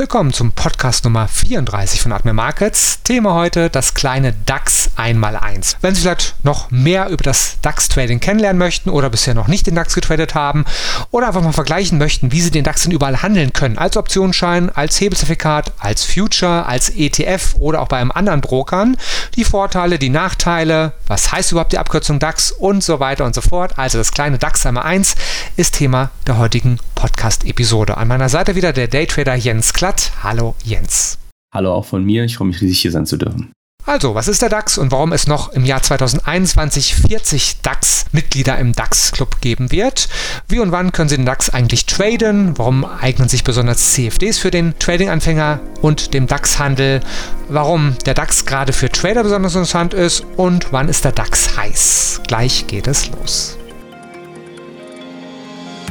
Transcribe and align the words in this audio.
Willkommen 0.00 0.32
zum 0.32 0.52
Podcast 0.52 1.04
Nummer 1.04 1.28
34 1.28 2.00
von 2.00 2.12
Admir 2.12 2.32
Markets. 2.32 3.02
Thema 3.02 3.34
heute 3.34 3.68
das 3.68 3.92
kleine 3.92 4.32
DAX 4.46 4.89
1x1. 4.96 5.76
Wenn 5.80 5.94
Sie 5.94 6.02
vielleicht 6.02 6.34
noch 6.42 6.70
mehr 6.70 7.08
über 7.08 7.22
das 7.22 7.58
DAX-Trading 7.62 8.20
kennenlernen 8.20 8.58
möchten 8.58 8.90
oder 8.90 9.10
bisher 9.10 9.34
noch 9.34 9.48
nicht 9.48 9.66
den 9.66 9.74
DAX 9.74 9.94
getradet 9.94 10.34
haben 10.34 10.64
oder 11.10 11.28
einfach 11.28 11.42
mal 11.42 11.52
vergleichen 11.52 11.98
möchten, 11.98 12.32
wie 12.32 12.40
Sie 12.40 12.50
den 12.50 12.64
DAX 12.64 12.82
denn 12.82 12.92
überall 12.92 13.22
handeln 13.22 13.52
können, 13.52 13.78
als 13.78 13.96
Optionsschein, 13.96 14.70
als 14.70 15.00
Hebelzertifikat, 15.00 15.72
als 15.78 16.04
Future, 16.04 16.66
als 16.66 16.90
ETF 16.90 17.56
oder 17.58 17.80
auch 17.80 17.88
bei 17.88 17.98
einem 17.98 18.10
anderen 18.10 18.40
Brokern, 18.40 18.96
die 19.36 19.44
Vorteile, 19.44 19.98
die 19.98 20.10
Nachteile, 20.10 20.92
was 21.06 21.32
heißt 21.32 21.52
überhaupt 21.52 21.72
die 21.72 21.78
Abkürzung 21.78 22.18
DAX 22.18 22.52
und 22.52 22.82
so 22.82 23.00
weiter 23.00 23.24
und 23.24 23.34
so 23.34 23.40
fort. 23.40 23.78
Also 23.78 23.98
das 23.98 24.12
kleine 24.12 24.38
DAX 24.38 24.64
1x1 24.64 25.16
ist 25.56 25.76
Thema 25.76 26.10
der 26.26 26.38
heutigen 26.38 26.78
Podcast-Episode. 26.94 27.96
An 27.96 28.08
meiner 28.08 28.28
Seite 28.28 28.54
wieder 28.54 28.72
der 28.72 28.88
Daytrader 28.88 29.34
Jens 29.34 29.72
Klatt. 29.72 30.12
Hallo 30.22 30.54
Jens. 30.64 31.18
Hallo 31.52 31.72
auch 31.74 31.84
von 31.84 32.04
mir. 32.04 32.24
Ich 32.24 32.36
freue 32.36 32.48
mich 32.48 32.60
riesig 32.60 32.80
hier 32.80 32.92
sein 32.92 33.06
zu 33.06 33.16
dürfen. 33.16 33.52
Also, 33.86 34.14
was 34.14 34.28
ist 34.28 34.42
der 34.42 34.50
DAX 34.50 34.78
und 34.78 34.92
warum 34.92 35.12
es 35.12 35.26
noch 35.26 35.52
im 35.52 35.64
Jahr 35.64 35.82
2021 35.82 36.94
40 36.94 37.60
DAX-Mitglieder 37.62 38.58
im 38.58 38.72
DAX-Club 38.72 39.40
geben 39.40 39.72
wird? 39.72 40.08
Wie 40.48 40.60
und 40.60 40.70
wann 40.70 40.92
können 40.92 41.08
Sie 41.08 41.16
den 41.16 41.26
DAX 41.26 41.50
eigentlich 41.50 41.86
traden? 41.86 42.56
Warum 42.58 42.84
eignen 42.84 43.28
sich 43.28 43.42
besonders 43.42 43.92
CFDs 43.92 44.38
für 44.38 44.50
den 44.50 44.78
Trading-Anfänger 44.78 45.60
und 45.80 46.14
dem 46.14 46.26
DAX-Handel? 46.26 47.00
Warum 47.48 47.96
der 48.06 48.14
DAX 48.14 48.44
gerade 48.44 48.72
für 48.72 48.90
Trader 48.90 49.22
besonders 49.22 49.54
interessant 49.54 49.94
ist? 49.94 50.24
Und 50.36 50.72
wann 50.72 50.88
ist 50.88 51.04
der 51.04 51.12
DAX 51.12 51.56
heiß? 51.56 52.20
Gleich 52.26 52.66
geht 52.66 52.86
es 52.86 53.10
los. 53.10 53.56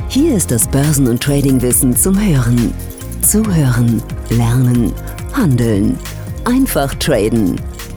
Hier 0.09 0.35
ist 0.35 0.51
das 0.51 0.67
Börsen- 0.67 1.07
und 1.07 1.21
Trading-Wissen 1.21 1.95
zum 1.95 2.19
Hören. 2.19 2.73
Zuhören, 3.21 4.01
lernen, 4.29 4.93
handeln. 5.33 5.99
Einfach 6.45 6.95
traden. 6.95 7.59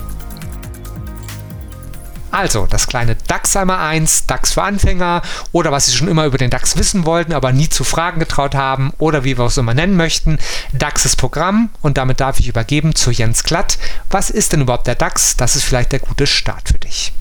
Also 2.31 2.67
das 2.69 2.87
kleine 2.87 3.15
DAX 3.27 3.55
einmal 3.55 3.79
1, 3.79 4.27
DAX 4.27 4.53
für 4.53 4.63
Anfänger 4.63 5.21
oder 5.51 5.71
was 5.71 5.87
Sie 5.87 5.95
schon 5.95 6.07
immer 6.07 6.25
über 6.25 6.37
den 6.37 6.49
DAX 6.49 6.77
wissen 6.77 7.05
wollten, 7.05 7.33
aber 7.33 7.51
nie 7.51 7.69
zu 7.69 7.83
Fragen 7.83 8.19
getraut 8.19 8.55
haben 8.55 8.91
oder 8.97 9.23
wie 9.23 9.37
wir 9.37 9.45
es 9.45 9.57
immer 9.57 9.73
nennen 9.73 9.95
möchten, 9.95 10.37
DAX 10.73 11.05
ist 11.05 11.15
Programm 11.15 11.69
und 11.81 11.97
damit 11.97 12.19
darf 12.19 12.39
ich 12.39 12.47
übergeben 12.47 12.95
zu 12.95 13.11
Jens 13.11 13.43
Glatt. 13.43 13.77
Was 14.09 14.29
ist 14.29 14.53
denn 14.53 14.61
überhaupt 14.61 14.87
der 14.87 14.95
DAX? 14.95 15.37
Das 15.37 15.55
ist 15.55 15.63
vielleicht 15.63 15.91
der 15.91 15.99
gute 15.99 16.27
Start 16.27 16.69
für 16.69 16.79
dich. 16.79 17.13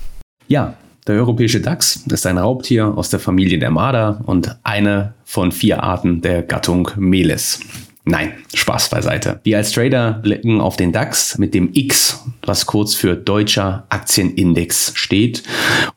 Ja, 0.47 0.75
der 1.07 1.15
europäische 1.15 1.61
Dachs 1.61 2.03
ist 2.11 2.27
ein 2.27 2.37
Raubtier 2.37 2.97
aus 2.97 3.09
der 3.09 3.21
Familie 3.21 3.59
der 3.59 3.71
Marder 3.71 4.19
und 4.25 4.57
eine 4.63 5.13
von 5.23 5.53
vier 5.53 5.81
Arten 5.81 6.21
der 6.21 6.43
Gattung 6.43 6.91
Meles. 6.97 7.61
Nein, 8.09 8.31
Spaß 8.53 8.89
beiseite. 8.89 9.41
Wir 9.43 9.57
als 9.57 9.71
Trader 9.71 10.13
blicken 10.13 10.61
auf 10.61 10.77
den 10.77 10.93
DAX 10.93 11.37
mit 11.37 11.53
dem 11.53 11.71
X, 11.73 12.23
was 12.41 12.65
kurz 12.65 12.95
für 12.95 13.17
Deutscher 13.17 13.85
Aktienindex 13.89 14.93
steht. 14.95 15.43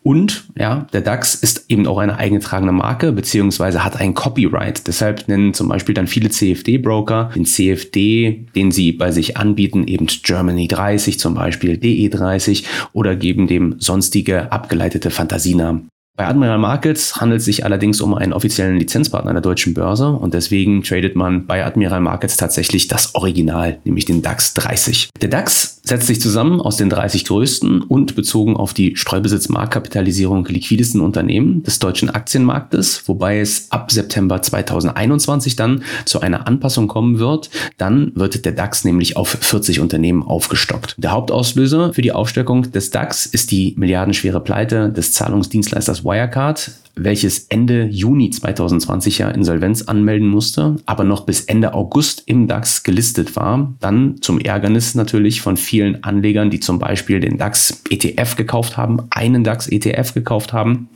Und 0.03 0.49
ja, 0.59 0.89
der 0.93 1.03
DAX 1.03 1.37
ist 1.37 1.67
eben 1.69 1.87
auch 1.87 1.99
eine 1.99 2.17
eingetragene 2.17 2.73
Marke, 2.73 3.13
beziehungsweise 3.13 3.85
hat 3.85 4.01
ein 4.01 4.15
Copyright. 4.15 4.89
Deshalb 4.89 5.29
nennen 5.29 5.55
zum 5.55 5.69
Beispiel 5.69 5.95
dann 5.95 6.09
viele 6.09 6.31
CFD-Broker 6.31 7.31
den 7.33 7.45
CFD, 7.45 8.47
den 8.57 8.73
sie 8.73 8.91
bei 8.91 9.13
sich 9.13 9.37
anbieten, 9.37 9.87
eben 9.87 10.07
Germany 10.07 10.67
30 10.67 11.21
zum 11.21 11.35
Beispiel, 11.35 11.79
DE 11.79 12.09
30 12.09 12.65
oder 12.93 13.15
geben 13.15 13.47
dem 13.47 13.77
sonstige 13.79 14.51
abgeleitete 14.51 15.13
Fantasienamen. 15.13 15.91
Bei 16.17 16.27
Admiral 16.27 16.59
Markets 16.59 17.17
handelt 17.17 17.41
es 17.41 17.47
sich 17.47 17.65
allerdings 17.65 18.01
um 18.01 18.15
einen 18.15 18.35
offiziellen 18.35 18.79
Lizenzpartner 18.79 19.33
der 19.33 19.41
deutschen 19.41 19.73
Börse 19.73 20.09
und 20.09 20.35
deswegen 20.35 20.83
tradet 20.83 21.17
man 21.17 21.47
bei 21.47 21.65
Admiral 21.65 22.01
Markets 22.01 22.37
tatsächlich 22.37 22.89
das 22.89 23.15
Original, 23.15 23.79
nämlich 23.85 24.05
den 24.05 24.21
DAX 24.21 24.53
30. 24.55 25.11
Der 25.23 25.31
DAX 25.31 25.81
setzt 25.83 26.07
sich 26.07 26.21
zusammen 26.21 26.61
aus 26.61 26.77
den 26.77 26.91
30 26.91 27.25
größten 27.25 27.83
und 27.83 28.15
bezogen 28.15 28.57
auf 28.57 28.75
die 28.75 28.97
Streubesitz-Marktkapitalisierung 28.97 30.45
liquidesten 30.47 31.01
Unternehmen 31.01 31.63
des 31.63 31.79
deutschen 31.79 32.11
Aktienmarktes, 32.11 33.03
wobei 33.07 33.41
es 33.41 33.71
ab 33.71 33.91
September 33.91 34.43
2021 34.43 35.57
dann 35.57 35.83
zu 36.05 36.21
einer 36.21 36.47
Anpassung 36.47 36.87
kommen 36.87 37.19
wird. 37.19 37.51
Dann 37.79 38.13
wird 38.15 38.45
der 38.45 38.53
DAX 38.53 38.85
nämlich 38.85 39.17
auf 39.17 39.31
40 39.41 39.81
Unternehmen 39.81 40.23
aufgestockt. 40.23 40.97
Der 40.99 41.13
Hauptauslöser 41.13 41.93
für 41.93 42.03
die 42.03 42.13
Aufstockung 42.13 42.71
des 42.71 42.91
DAX 42.91 43.27
ist 43.27 43.51
die 43.51 43.75
milliardenschwere 43.77 44.41
Pleite 44.41 44.91
des 44.91 45.13
Zahlungsdienstleisters 45.13 46.00
Wirecard, 46.05 46.73
welches 46.97 47.47
Ende 47.49 47.85
Juni 47.85 48.31
2020 48.31 49.19
ja 49.19 49.31
Insolvenz 49.31 49.83
anmelden 49.83 50.29
musste, 50.29 50.77
aber 50.87 51.05
noch 51.05 51.25
bis 51.25 51.43
Ende 51.43 51.75
August 51.75 52.23
im 52.27 52.49
DAX 52.49 52.83
gelistet 52.83 53.37
war. 53.37 53.75
Dann 53.81 54.17
zum 54.21 54.39
Ärgernis 54.39 54.95
natürlich 54.95 55.41
von 55.41 55.57
vielen 55.57 56.03
Anlegern, 56.05 56.51
die 56.51 56.61
zum 56.61 56.79
Beispiel 56.79 57.21
den 57.21 57.39
DAX 57.39 57.83
ETF 57.91 58.37
gekauft 58.37 58.77
haben, 58.77 59.03
einen 59.11 59.45
DAX 59.45 59.69
ETF 59.69 60.15
gekauft 60.15 60.53
haben 60.53 60.89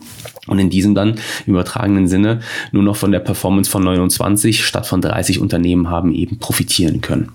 und 0.47 0.59
in 0.59 0.71
diesem 0.71 0.95
dann 0.95 1.17
übertragenen 1.47 2.09
Sinne 2.09 2.41
nur 2.73 2.83
noch 2.83 2.97
von 2.97 3.13
der 3.13 3.21
Performance 3.21 3.71
von 3.71 3.83
29 3.83 4.65
statt 4.65 4.87
von 4.87 5.01
30 5.01 5.41
Unternehmen 5.41 5.89
haben 5.89 6.15
eben 6.15 6.39
profitieren 6.39 7.01
können. 7.01 7.33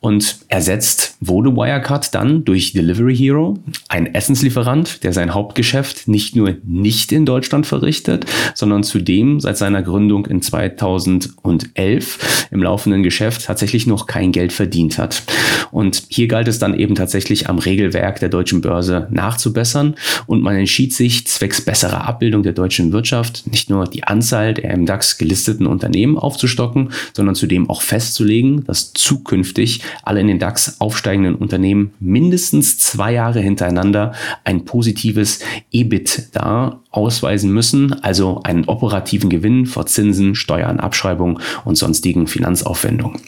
Und 0.00 0.38
ersetzt 0.48 1.16
wurde 1.20 1.54
Wirecard 1.54 2.14
dann 2.14 2.44
durch 2.44 2.72
Delivery 2.72 3.16
Hero, 3.16 3.58
ein 3.88 4.12
Essenslieferant, 4.12 5.04
der 5.04 5.12
sein 5.12 5.34
Hauptgeschäft 5.34 6.08
nicht 6.08 6.34
nur 6.34 6.56
nicht 6.64 7.12
in 7.12 7.24
Deutschland 7.24 7.66
verrichtet, 7.66 8.26
sondern 8.54 8.82
zudem 8.82 9.40
seit 9.40 9.56
seiner 9.56 9.82
Gründung 9.82 10.26
in 10.26 10.42
2011 10.42 12.48
im 12.50 12.62
laufenden 12.62 13.02
Geschäft 13.02 13.46
tatsächlich 13.46 13.86
noch 13.86 14.06
kein 14.06 14.32
Geld 14.32 14.52
verdient 14.52 14.98
hat. 14.98 15.22
Und 15.70 16.04
hier 16.08 16.28
galt 16.28 16.48
es 16.48 16.58
dann 16.58 16.78
eben 16.78 16.94
tatsächlich 16.94 17.48
am 17.48 17.58
Regelwerk 17.58 18.20
der 18.20 18.28
deutschen 18.28 18.60
Börse 18.60 19.08
nachzubessern 19.10 19.94
und 20.26 20.42
man 20.42 20.56
entschied 20.56 20.92
sich 20.92 21.26
zwecks 21.26 21.64
besserer 21.64 22.06
Abbildung 22.06 22.41
der 22.42 22.52
deutschen 22.52 22.92
Wirtschaft 22.92 23.46
nicht 23.50 23.70
nur 23.70 23.84
die 23.84 24.04
Anzahl 24.04 24.54
der 24.54 24.70
im 24.72 24.86
DAX 24.86 25.18
gelisteten 25.18 25.66
Unternehmen 25.66 26.18
aufzustocken, 26.18 26.90
sondern 27.12 27.34
zudem 27.34 27.70
auch 27.70 27.82
festzulegen, 27.82 28.64
dass 28.64 28.92
zukünftig 28.92 29.82
alle 30.02 30.20
in 30.20 30.28
den 30.28 30.38
DAX 30.38 30.80
aufsteigenden 30.80 31.34
Unternehmen 31.34 31.92
mindestens 32.00 32.78
zwei 32.78 33.12
Jahre 33.12 33.40
hintereinander 33.40 34.12
ein 34.44 34.64
positives 34.64 35.40
EBIT 35.70 36.28
da 36.32 36.81
ausweisen 36.92 37.50
müssen, 37.50 37.92
also 38.02 38.40
einen 38.44 38.66
operativen 38.66 39.30
Gewinn 39.30 39.66
vor 39.66 39.86
Zinsen, 39.86 40.34
Steuern, 40.34 40.78
Abschreibung 40.78 41.40
und 41.64 41.76
sonstigen 41.76 42.26
Finanzaufwendungen. 42.26 43.20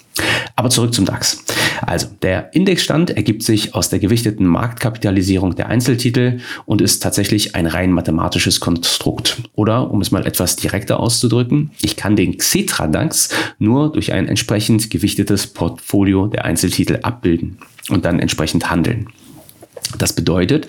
Aber 0.57 0.71
zurück 0.71 0.95
zum 0.95 1.05
DAX. 1.05 1.45
Also 1.83 2.07
der 2.23 2.55
Indexstand 2.55 3.11
ergibt 3.11 3.43
sich 3.43 3.75
aus 3.75 3.89
der 3.89 3.99
gewichteten 3.99 4.47
Marktkapitalisierung 4.47 5.57
der 5.57 5.69
Einzeltitel 5.69 6.41
und 6.67 6.81
ist 6.81 7.03
tatsächlich 7.03 7.57
ein 7.57 7.67
rein 7.67 7.91
mathematisches 7.91 8.61
Konstrukt. 8.61 9.43
Oder 9.55 9.91
um 9.91 10.01
es 10.01 10.13
mal 10.13 10.27
etwas 10.27 10.57
direkter 10.57 11.01
auszudrücken, 11.01 11.73
ich 11.83 11.97
kann 11.97 12.15
den 12.15 12.39
Xetra 12.39 12.87
DAX 12.87 13.31
nur 13.59 13.93
durch 13.93 14.13
ein 14.13 14.29
entsprechend 14.29 14.91
gewichtetes 14.91 15.49
Portfolio 15.49 16.29
der 16.29 16.45
Einzeltitel 16.45 17.01
abbilden 17.03 17.59
und 17.89 18.05
dann 18.05 18.21
entsprechend 18.21 18.71
handeln. 18.71 19.09
Das 19.99 20.13
bedeutet, 20.13 20.69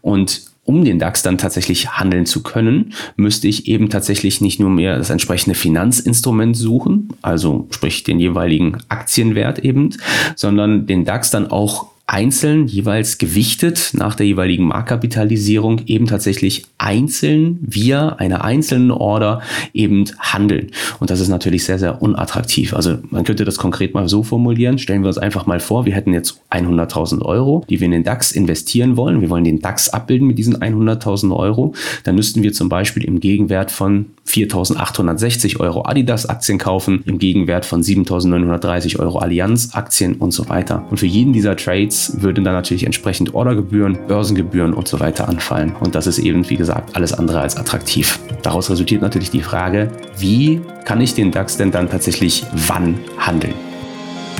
und 0.00 0.42
um 0.66 0.84
den 0.84 0.98
DAX 0.98 1.22
dann 1.22 1.38
tatsächlich 1.38 1.92
handeln 1.92 2.26
zu 2.26 2.42
können, 2.42 2.92
müsste 3.16 3.48
ich 3.48 3.68
eben 3.68 3.88
tatsächlich 3.88 4.40
nicht 4.40 4.60
nur 4.60 4.70
mehr 4.70 4.98
das 4.98 5.10
entsprechende 5.10 5.54
Finanzinstrument 5.54 6.56
suchen, 6.56 7.10
also 7.22 7.66
sprich 7.70 8.04
den 8.04 8.20
jeweiligen 8.20 8.78
Aktienwert 8.88 9.60
eben, 9.60 9.90
sondern 10.34 10.86
den 10.86 11.04
DAX 11.04 11.30
dann 11.30 11.50
auch 11.50 11.95
einzeln 12.08 12.68
jeweils 12.68 13.18
gewichtet 13.18 13.90
nach 13.94 14.14
der 14.14 14.26
jeweiligen 14.26 14.64
Marktkapitalisierung 14.64 15.82
eben 15.86 16.06
tatsächlich 16.06 16.64
einzeln 16.78 17.58
via 17.62 18.10
einer 18.10 18.44
einzelnen 18.44 18.92
Order 18.92 19.42
eben 19.74 20.04
handeln. 20.20 20.70
Und 21.00 21.10
das 21.10 21.18
ist 21.18 21.28
natürlich 21.28 21.64
sehr, 21.64 21.80
sehr 21.80 22.00
unattraktiv. 22.00 22.74
Also 22.74 22.98
man 23.10 23.24
könnte 23.24 23.44
das 23.44 23.56
konkret 23.56 23.92
mal 23.92 24.08
so 24.08 24.22
formulieren. 24.22 24.78
Stellen 24.78 25.02
wir 25.02 25.08
uns 25.08 25.18
einfach 25.18 25.46
mal 25.46 25.58
vor, 25.58 25.84
wir 25.84 25.94
hätten 25.94 26.12
jetzt 26.12 26.40
100.000 26.52 27.22
Euro, 27.22 27.64
die 27.68 27.80
wir 27.80 27.86
in 27.86 27.90
den 27.90 28.04
DAX 28.04 28.30
investieren 28.30 28.96
wollen. 28.96 29.20
Wir 29.20 29.28
wollen 29.28 29.44
den 29.44 29.60
DAX 29.60 29.88
abbilden 29.88 30.28
mit 30.28 30.38
diesen 30.38 30.56
100.000 30.58 31.34
Euro. 31.34 31.74
Dann 32.04 32.14
müssten 32.14 32.44
wir 32.44 32.52
zum 32.52 32.68
Beispiel 32.68 33.02
im 33.02 33.18
Gegenwert 33.18 33.72
von 33.72 34.06
4.860 34.28 35.58
Euro 35.58 35.84
Adidas-Aktien 35.84 36.58
kaufen, 36.58 37.02
im 37.06 37.18
Gegenwert 37.18 37.64
von 37.64 37.82
7.930 37.82 39.00
Euro 39.00 39.18
Allianz-Aktien 39.18 40.14
und 40.14 40.30
so 40.30 40.48
weiter. 40.48 40.84
Und 40.90 40.98
für 40.98 41.06
jeden 41.06 41.32
dieser 41.32 41.56
Trades 41.56 41.95
würden 42.20 42.44
dann 42.44 42.54
natürlich 42.54 42.84
entsprechend 42.84 43.34
Ordergebühren, 43.34 44.06
Börsengebühren 44.06 44.74
und 44.74 44.88
so 44.88 45.00
weiter 45.00 45.28
anfallen. 45.28 45.74
Und 45.78 45.94
das 45.94 46.06
ist 46.06 46.18
eben, 46.18 46.48
wie 46.48 46.56
gesagt, 46.56 46.96
alles 46.96 47.12
andere 47.12 47.40
als 47.40 47.56
attraktiv. 47.56 48.18
Daraus 48.42 48.70
resultiert 48.70 49.02
natürlich 49.02 49.30
die 49.30 49.42
Frage, 49.42 49.90
wie 50.18 50.60
kann 50.84 51.00
ich 51.00 51.14
den 51.14 51.30
DAX 51.30 51.56
denn 51.56 51.70
dann 51.70 51.88
tatsächlich 51.88 52.44
wann 52.68 52.96
handeln? 53.18 53.54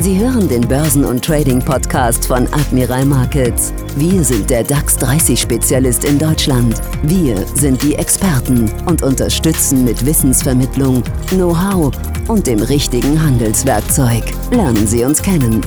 Sie 0.01 0.19
hören 0.19 0.47
den 0.47 0.61
Börsen- 0.69 1.07
und 1.07 1.25
Trading-Podcast 1.25 2.27
von 2.27 2.47
Admiral 2.53 3.07
Markets. 3.07 3.73
Wir 3.97 4.23
sind 4.23 4.51
der 4.51 4.63
DAX 4.63 4.99
30-Spezialist 4.99 6.05
in 6.05 6.19
Deutschland. 6.19 6.75
Wir 7.03 7.37
sind 7.55 7.83
die 7.83 7.95
Experten 7.95 8.71
und 8.85 9.03
unterstützen 9.03 9.87
mit 9.87 10.05
Wissensvermittlung, 10.05 11.03
Know-how 11.31 11.91
und 12.29 12.47
dem 12.47 12.61
richtigen 12.61 13.21
Handelswerkzeug. 13.21 14.25
Lernen 14.51 14.87
Sie 14.87 15.03
uns 15.03 15.23
kennen. 15.23 15.63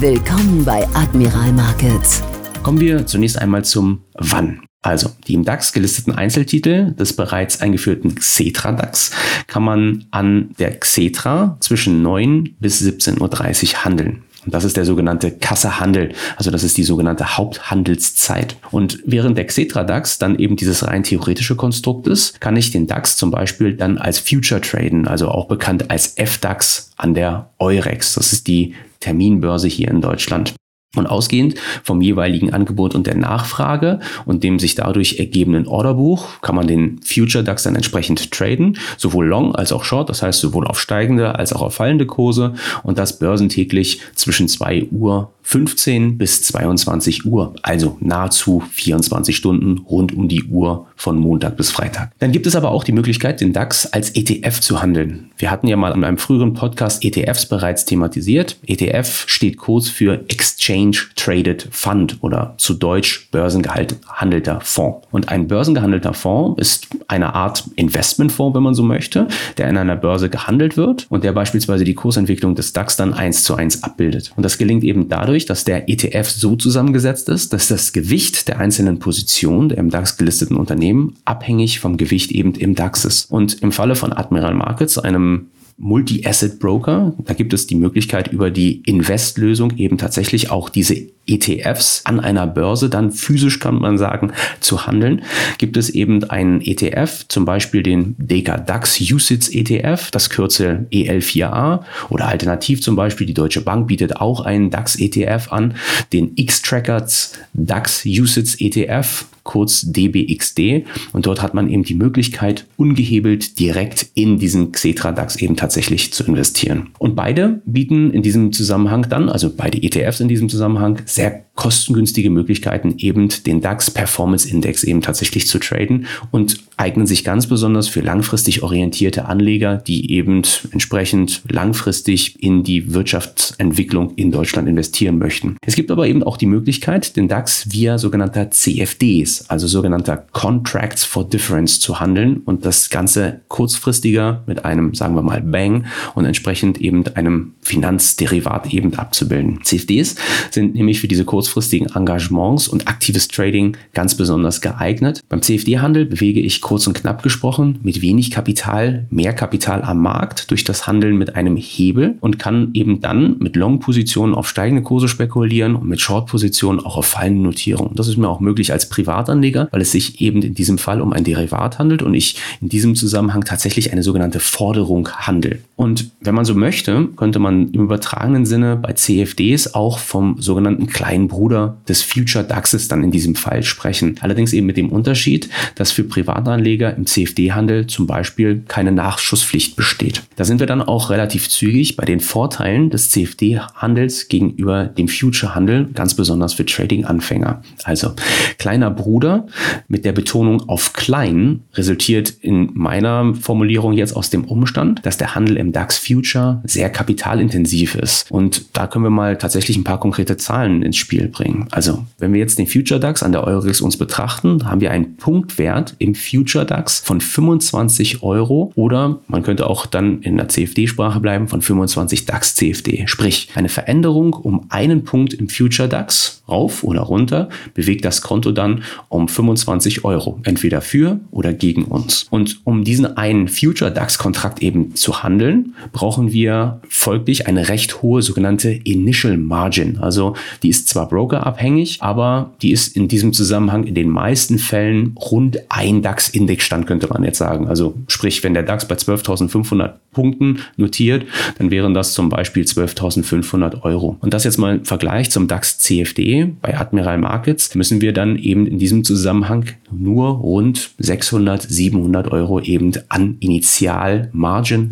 Willkommen 0.00 0.64
bei 0.64 0.84
Admiral 0.92 1.52
Markets. 1.52 2.20
Kommen 2.64 2.80
wir 2.80 3.06
zunächst 3.06 3.38
einmal 3.38 3.64
zum 3.64 4.02
Wann. 4.14 4.62
Also 4.82 5.10
die 5.28 5.34
im 5.34 5.44
DAX 5.44 5.72
gelisteten 5.72 6.12
Einzeltitel 6.12 6.92
des 6.94 7.14
bereits 7.14 7.60
eingeführten 7.60 8.16
Xetra 8.16 8.72
DAX 8.72 9.12
kann 9.46 9.62
man 9.62 10.06
an 10.10 10.50
der 10.58 10.80
Xetra 10.80 11.56
zwischen 11.60 12.02
9 12.02 12.56
bis 12.58 12.82
17.30 12.82 13.20
Uhr 13.20 13.84
handeln. 13.84 14.24
Und 14.44 14.54
das 14.54 14.64
ist 14.64 14.76
der 14.76 14.84
sogenannte 14.84 15.30
Kassehandel. 15.30 16.12
Also 16.36 16.50
das 16.50 16.62
ist 16.62 16.76
die 16.76 16.84
sogenannte 16.84 17.36
Haupthandelszeit. 17.36 18.56
Und 18.70 19.00
während 19.06 19.38
der 19.38 19.46
Xetra 19.46 19.84
DAX 19.84 20.18
dann 20.18 20.38
eben 20.38 20.56
dieses 20.56 20.86
rein 20.86 21.02
theoretische 21.02 21.56
Konstrukt 21.56 22.06
ist, 22.06 22.40
kann 22.40 22.56
ich 22.56 22.70
den 22.70 22.86
DAX 22.86 23.16
zum 23.16 23.30
Beispiel 23.30 23.74
dann 23.74 23.98
als 23.98 24.18
Future 24.18 24.60
traden, 24.60 25.08
also 25.08 25.28
auch 25.28 25.46
bekannt 25.46 25.90
als 25.90 26.14
FDAX 26.16 26.90
an 26.96 27.14
der 27.14 27.50
Eurex. 27.58 28.14
Das 28.14 28.32
ist 28.32 28.46
die 28.46 28.74
Terminbörse 29.00 29.68
hier 29.68 29.88
in 29.88 30.00
Deutschland. 30.00 30.54
Und 30.94 31.06
ausgehend 31.06 31.54
vom 31.82 32.00
jeweiligen 32.00 32.52
Angebot 32.52 32.94
und 32.94 33.06
der 33.06 33.16
Nachfrage 33.16 34.00
und 34.26 34.44
dem 34.44 34.58
sich 34.58 34.74
dadurch 34.74 35.18
ergebenden 35.18 35.66
Orderbuch 35.66 36.40
kann 36.40 36.54
man 36.54 36.66
den 36.66 37.00
Future 37.04 37.44
DAX 37.44 37.64
dann 37.64 37.74
entsprechend 37.74 38.30
traden, 38.30 38.78
sowohl 38.96 39.26
Long 39.26 39.54
als 39.54 39.72
auch 39.72 39.84
Short, 39.84 40.08
das 40.08 40.22
heißt 40.22 40.40
sowohl 40.40 40.66
auf 40.66 40.80
steigende 40.80 41.34
als 41.36 41.52
auch 41.52 41.62
auf 41.62 41.74
fallende 41.74 42.06
Kurse 42.06 42.54
und 42.82 42.98
das 42.98 43.18
börsentäglich 43.18 44.00
zwischen 44.14 44.48
2 44.48 44.88
Uhr 44.90 45.30
15 45.44 46.16
bis 46.16 46.42
22 46.44 47.26
Uhr, 47.26 47.54
also 47.62 47.98
nahezu 48.00 48.62
24 48.72 49.36
Stunden 49.36 49.78
rund 49.78 50.14
um 50.16 50.26
die 50.26 50.44
Uhr 50.44 50.86
von 50.96 51.18
Montag 51.18 51.58
bis 51.58 51.70
Freitag. 51.70 52.12
Dann 52.18 52.32
gibt 52.32 52.46
es 52.46 52.56
aber 52.56 52.70
auch 52.70 52.82
die 52.82 52.92
Möglichkeit, 52.92 53.42
den 53.42 53.52
DAX 53.52 53.84
als 53.84 54.10
ETF 54.10 54.60
zu 54.60 54.80
handeln. 54.80 55.30
Wir 55.36 55.50
hatten 55.50 55.68
ja 55.68 55.76
mal 55.76 55.92
in 55.92 56.02
einem 56.02 56.16
früheren 56.16 56.54
Podcast 56.54 57.04
ETFs 57.04 57.46
bereits 57.46 57.84
thematisiert. 57.84 58.56
ETF 58.66 59.24
steht 59.26 59.58
kurz 59.58 59.88
für 59.90 60.24
Exchange 60.28 60.83
Traded 60.92 61.68
Fund 61.70 62.18
oder 62.20 62.54
zu 62.58 62.74
Deutsch 62.74 63.28
börsengehandelter 63.30 64.60
Fonds. 64.62 65.06
Und 65.10 65.28
ein 65.28 65.48
börsengehandelter 65.48 66.14
Fonds 66.14 66.60
ist 66.60 66.88
eine 67.08 67.34
Art 67.34 67.64
Investmentfonds, 67.76 68.54
wenn 68.54 68.62
man 68.62 68.74
so 68.74 68.82
möchte, 68.82 69.28
der 69.56 69.68
in 69.68 69.76
einer 69.76 69.96
Börse 69.96 70.30
gehandelt 70.30 70.76
wird 70.76 71.06
und 71.10 71.24
der 71.24 71.32
beispielsweise 71.32 71.84
die 71.84 71.94
Kursentwicklung 71.94 72.54
des 72.54 72.72
DAX 72.72 72.96
dann 72.96 73.14
eins 73.14 73.44
zu 73.44 73.54
eins 73.54 73.82
abbildet. 73.82 74.32
Und 74.36 74.42
das 74.42 74.58
gelingt 74.58 74.84
eben 74.84 75.08
dadurch, 75.08 75.24
dadurch, 75.24 75.46
dass 75.46 75.64
der 75.64 75.88
ETF 75.88 76.28
so 76.28 76.54
zusammengesetzt 76.56 77.28
ist, 77.28 77.52
dass 77.52 77.68
das 77.68 77.92
Gewicht 77.92 78.48
der 78.48 78.60
einzelnen 78.60 78.98
Positionen 78.98 79.68
der 79.68 79.78
im 79.78 79.90
DAX 79.90 80.16
gelisteten 80.16 80.56
Unternehmen 80.56 81.14
abhängig 81.24 81.80
vom 81.80 81.96
Gewicht 81.96 82.30
eben 82.30 82.54
im 82.54 82.74
DAX 82.74 83.04
ist. 83.04 83.30
Und 83.30 83.62
im 83.62 83.72
Falle 83.72 83.96
von 83.96 84.12
Admiral 84.12 84.54
Markets, 84.54 84.98
einem 84.98 85.48
Multi-Asset 85.76 86.58
Broker. 86.60 87.14
Da 87.24 87.34
gibt 87.34 87.52
es 87.52 87.66
die 87.66 87.74
Möglichkeit, 87.74 88.32
über 88.32 88.50
die 88.50 88.82
Invest-Lösung 88.82 89.76
eben 89.76 89.98
tatsächlich 89.98 90.50
auch 90.50 90.68
diese 90.68 90.94
ETFs 91.26 92.02
an 92.04 92.20
einer 92.20 92.46
Börse 92.46 92.88
dann 92.88 93.10
physisch, 93.10 93.58
kann 93.60 93.76
man 93.76 93.98
sagen, 93.98 94.32
zu 94.60 94.86
handeln. 94.86 95.22
Gibt 95.58 95.76
es 95.76 95.90
eben 95.90 96.24
einen 96.24 96.60
ETF, 96.60 97.26
zum 97.28 97.44
Beispiel 97.44 97.82
den 97.82 98.14
Deka 98.18 98.58
DAX 98.58 99.00
USITS 99.00 99.48
ETF, 99.48 100.10
das 100.10 100.30
Kürzel 100.30 100.86
EL4A 100.92 101.80
oder 102.10 102.28
alternativ 102.28 102.82
zum 102.82 102.96
Beispiel 102.96 103.26
die 103.26 103.34
Deutsche 103.34 103.60
Bank 103.60 103.86
bietet 103.86 104.16
auch 104.16 104.40
einen 104.40 104.70
DAX 104.70 104.96
ETF 104.96 105.48
an, 105.50 105.74
den 106.12 106.32
X-Trackers 106.36 107.32
DAX 107.52 108.04
USITS 108.04 108.60
ETF 108.60 109.26
kurz 109.44 109.82
DBXD. 109.82 110.84
Und 111.12 111.26
dort 111.26 111.40
hat 111.40 111.54
man 111.54 111.68
eben 111.68 111.84
die 111.84 111.94
Möglichkeit, 111.94 112.66
ungehebelt 112.76 113.58
direkt 113.60 114.06
in 114.14 114.38
diesen 114.38 114.72
Xetra 114.72 115.12
DAX 115.12 115.36
eben 115.36 115.54
tatsächlich 115.54 116.12
zu 116.12 116.24
investieren. 116.24 116.88
Und 116.98 117.14
beide 117.14 117.60
bieten 117.66 118.10
in 118.10 118.22
diesem 118.22 118.52
Zusammenhang 118.52 119.06
dann, 119.08 119.28
also 119.28 119.52
beide 119.54 119.80
ETFs 119.80 120.20
in 120.20 120.28
diesem 120.28 120.48
Zusammenhang, 120.48 121.02
sehr 121.14 121.44
kostengünstige 121.54 122.30
Möglichkeiten, 122.30 122.94
eben 122.98 123.28
den 123.46 123.60
DAX 123.60 123.90
Performance 123.90 124.48
Index 124.48 124.82
eben 124.82 125.02
tatsächlich 125.02 125.46
zu 125.46 125.58
traden 125.58 126.06
und 126.30 126.58
eignen 126.76 127.06
sich 127.06 127.24
ganz 127.24 127.46
besonders 127.46 127.88
für 127.88 128.00
langfristig 128.00 128.62
orientierte 128.62 129.26
Anleger, 129.26 129.76
die 129.76 130.10
eben 130.10 130.42
entsprechend 130.72 131.42
langfristig 131.48 132.42
in 132.42 132.64
die 132.64 132.92
Wirtschaftsentwicklung 132.92 134.14
in 134.16 134.32
Deutschland 134.32 134.68
investieren 134.68 135.18
möchten. 135.18 135.56
Es 135.64 135.76
gibt 135.76 135.90
aber 135.90 136.08
eben 136.08 136.24
auch 136.24 136.36
die 136.36 136.46
Möglichkeit, 136.46 137.16
den 137.16 137.28
DAX 137.28 137.70
via 137.70 137.98
sogenannter 137.98 138.50
CFDs, 138.50 139.48
also 139.48 139.68
sogenannter 139.68 140.16
Contracts 140.32 141.04
for 141.04 141.28
Difference 141.28 141.78
zu 141.78 142.00
handeln 142.00 142.38
und 142.44 142.64
das 142.64 142.90
Ganze 142.90 143.42
kurzfristiger 143.48 144.42
mit 144.46 144.64
einem, 144.64 144.94
sagen 144.94 145.14
wir 145.14 145.22
mal, 145.22 145.40
Bang 145.40 145.86
und 146.14 146.24
entsprechend 146.24 146.80
eben 146.80 147.06
einem 147.14 147.54
Finanzderivat 147.60 148.72
eben 148.72 148.94
abzubilden. 148.94 149.60
CFDs 149.62 150.16
sind 150.50 150.74
nämlich 150.74 151.00
für 151.00 151.08
diese 151.08 151.24
kurzfristigen 151.44 151.88
Engagements 151.94 152.68
und 152.68 152.88
aktives 152.88 153.28
Trading 153.28 153.76
ganz 153.92 154.14
besonders 154.14 154.62
geeignet. 154.62 155.20
Beim 155.28 155.42
CFD-Handel 155.42 156.06
bewege 156.06 156.40
ich 156.40 156.62
kurz 156.62 156.86
und 156.86 156.94
knapp 156.94 157.22
gesprochen 157.22 157.80
mit 157.82 158.00
wenig 158.00 158.30
Kapital 158.30 159.04
mehr 159.10 159.34
Kapital 159.34 159.82
am 159.82 160.00
Markt 160.00 160.50
durch 160.50 160.64
das 160.64 160.86
Handeln 160.86 161.18
mit 161.18 161.36
einem 161.36 161.58
Hebel 161.58 162.16
und 162.20 162.38
kann 162.38 162.70
eben 162.72 163.02
dann 163.02 163.36
mit 163.40 163.56
Long-Positionen 163.56 164.34
auf 164.34 164.48
steigende 164.48 164.82
Kurse 164.82 165.06
spekulieren 165.06 165.76
und 165.76 165.86
mit 165.86 166.00
Short-Positionen 166.00 166.80
auch 166.80 166.96
auf 166.96 167.04
fallende 167.04 167.42
Notierungen. 167.42 167.94
Das 167.94 168.08
ist 168.08 168.16
mir 168.16 168.28
auch 168.28 168.40
möglich 168.40 168.72
als 168.72 168.88
Privatanleger, 168.88 169.68
weil 169.70 169.82
es 169.82 169.92
sich 169.92 170.22
eben 170.22 170.40
in 170.40 170.54
diesem 170.54 170.78
Fall 170.78 171.02
um 171.02 171.12
ein 171.12 171.24
Derivat 171.24 171.78
handelt 171.78 172.02
und 172.02 172.14
ich 172.14 172.36
in 172.62 172.70
diesem 172.70 172.94
Zusammenhang 172.94 173.44
tatsächlich 173.44 173.92
eine 173.92 174.02
sogenannte 174.02 174.40
Forderung 174.40 175.10
handle. 175.10 175.58
Und 175.76 176.12
wenn 176.20 176.36
man 176.36 176.44
so 176.44 176.54
möchte, 176.54 177.08
könnte 177.16 177.40
man 177.40 177.70
im 177.72 177.82
übertragenen 177.82 178.46
Sinne 178.46 178.76
bei 178.76 178.92
CFDs 178.92 179.74
auch 179.74 179.98
vom 179.98 180.40
sogenannten 180.40 180.86
kleinen 180.86 181.26
Bruder 181.26 181.78
des 181.88 182.02
Future 182.02 182.44
DAXes 182.44 182.86
dann 182.86 183.02
in 183.02 183.10
diesem 183.10 183.34
Fall 183.34 183.64
sprechen. 183.64 184.16
Allerdings 184.20 184.52
eben 184.52 184.66
mit 184.66 184.76
dem 184.76 184.90
Unterschied, 184.90 185.50
dass 185.74 185.90
für 185.90 186.04
Privatanleger 186.04 186.96
im 186.96 187.06
CFD-Handel 187.06 187.88
zum 187.88 188.06
Beispiel 188.06 188.62
keine 188.68 188.92
Nachschusspflicht 188.92 189.74
besteht. 189.74 190.22
Da 190.36 190.44
sind 190.44 190.60
wir 190.60 190.68
dann 190.68 190.80
auch 190.80 191.10
relativ 191.10 191.48
zügig 191.48 191.96
bei 191.96 192.04
den 192.04 192.20
Vorteilen 192.20 192.90
des 192.90 193.10
CFD-Handels 193.10 194.28
gegenüber 194.28 194.84
dem 194.84 195.08
Future-Handel, 195.08 195.88
ganz 195.92 196.14
besonders 196.14 196.54
für 196.54 196.64
Trading-Anfänger. 196.64 197.62
Also 197.82 198.12
kleiner 198.58 198.92
Bruder 198.92 199.46
mit 199.88 200.04
der 200.04 200.12
Betonung 200.12 200.68
auf 200.68 200.92
klein 200.92 201.62
resultiert 201.74 202.30
in 202.30 202.70
meiner 202.74 203.34
Formulierung 203.34 203.92
jetzt 203.92 204.14
aus 204.14 204.30
dem 204.30 204.44
Umstand, 204.44 205.04
dass 205.04 205.18
der 205.18 205.34
Handel 205.34 205.63
im 205.64 205.72
DAX 205.72 205.98
Future 205.98 206.60
sehr 206.64 206.90
kapitalintensiv 206.90 207.94
ist. 207.94 208.30
Und 208.30 208.76
da 208.76 208.86
können 208.86 209.04
wir 209.04 209.10
mal 209.10 209.38
tatsächlich 209.38 209.76
ein 209.76 209.84
paar 209.84 209.98
konkrete 209.98 210.36
Zahlen 210.36 210.82
ins 210.82 210.96
Spiel 210.96 211.28
bringen. 211.28 211.66
Also 211.70 212.04
wenn 212.18 212.32
wir 212.32 212.40
jetzt 212.40 212.58
den 212.58 212.66
Future 212.66 213.00
DAX 213.00 213.22
an 213.22 213.32
der 213.32 213.44
Eurex 213.44 213.80
uns 213.80 213.96
betrachten, 213.96 214.64
haben 214.68 214.80
wir 214.80 214.90
einen 214.90 215.16
Punktwert 215.16 215.94
im 215.98 216.14
Future 216.14 216.66
DAX 216.66 217.00
von 217.00 217.20
25 217.20 218.22
Euro 218.22 218.72
oder 218.74 219.20
man 219.26 219.42
könnte 219.42 219.66
auch 219.66 219.86
dann 219.86 220.20
in 220.20 220.36
der 220.36 220.48
CFD-Sprache 220.48 221.20
bleiben 221.20 221.48
von 221.48 221.62
25 221.62 222.26
DAX 222.26 222.54
CFD. 222.54 223.04
Sprich, 223.06 223.48
eine 223.54 223.68
Veränderung 223.68 224.34
um 224.34 224.66
einen 224.68 225.04
Punkt 225.04 225.32
im 225.32 225.48
Future 225.48 225.88
DAX 225.88 226.42
rauf 226.48 226.84
oder 226.84 227.00
runter 227.00 227.48
bewegt 227.72 228.04
das 228.04 228.22
Konto 228.22 228.52
dann 228.52 228.82
um 229.08 229.28
25 229.28 230.04
Euro, 230.04 230.40
entweder 230.44 230.80
für 230.80 231.20
oder 231.30 231.52
gegen 231.52 231.84
uns. 231.84 232.26
Und 232.30 232.60
um 232.64 232.84
diesen 232.84 233.16
einen 233.16 233.48
Future 233.48 233.90
DAX-Kontrakt 233.90 234.62
eben 234.62 234.94
zu 234.94 235.22
handeln, 235.22 235.53
brauchen 235.92 236.32
wir 236.32 236.80
folglich 236.88 237.46
eine 237.46 237.68
recht 237.68 238.02
hohe 238.02 238.22
sogenannte 238.22 238.70
Initial 238.70 239.36
Margin. 239.36 239.98
Also 239.98 240.34
die 240.62 240.68
ist 240.68 240.88
zwar 240.88 241.08
brokerabhängig, 241.08 242.02
aber 242.02 242.52
die 242.62 242.72
ist 242.72 242.96
in 242.96 243.08
diesem 243.08 243.32
Zusammenhang 243.32 243.84
in 243.84 243.94
den 243.94 244.08
meisten 244.08 244.58
Fällen 244.58 245.16
rund 245.16 245.58
ein 245.68 246.02
DAX-Indexstand, 246.02 246.86
könnte 246.86 247.08
man 247.08 247.24
jetzt 247.24 247.38
sagen. 247.38 247.68
Also 247.68 247.94
sprich, 248.08 248.42
wenn 248.44 248.54
der 248.54 248.62
DAX 248.62 248.86
bei 248.86 248.94
12.500 248.94 249.92
Punkten 250.12 250.60
notiert, 250.76 251.26
dann 251.58 251.70
wären 251.70 251.94
das 251.94 252.14
zum 252.14 252.28
Beispiel 252.28 252.64
12.500 252.64 253.82
Euro. 253.82 254.16
Und 254.20 254.32
das 254.32 254.44
jetzt 254.44 254.58
mal 254.58 254.76
im 254.76 254.84
Vergleich 254.84 255.30
zum 255.30 255.48
DAX 255.48 255.78
CFD 255.78 256.52
bei 256.62 256.78
Admiral 256.78 257.18
Markets 257.18 257.74
müssen 257.74 258.00
wir 258.00 258.12
dann 258.12 258.36
eben 258.36 258.66
in 258.66 258.78
diesem 258.78 259.04
Zusammenhang 259.04 259.66
nur 259.90 260.28
rund 260.28 260.90
600, 260.98 261.62
700 261.62 262.30
Euro 262.32 262.60
eben 262.60 262.92
an 263.08 263.36
Initial-Margin 263.40 264.90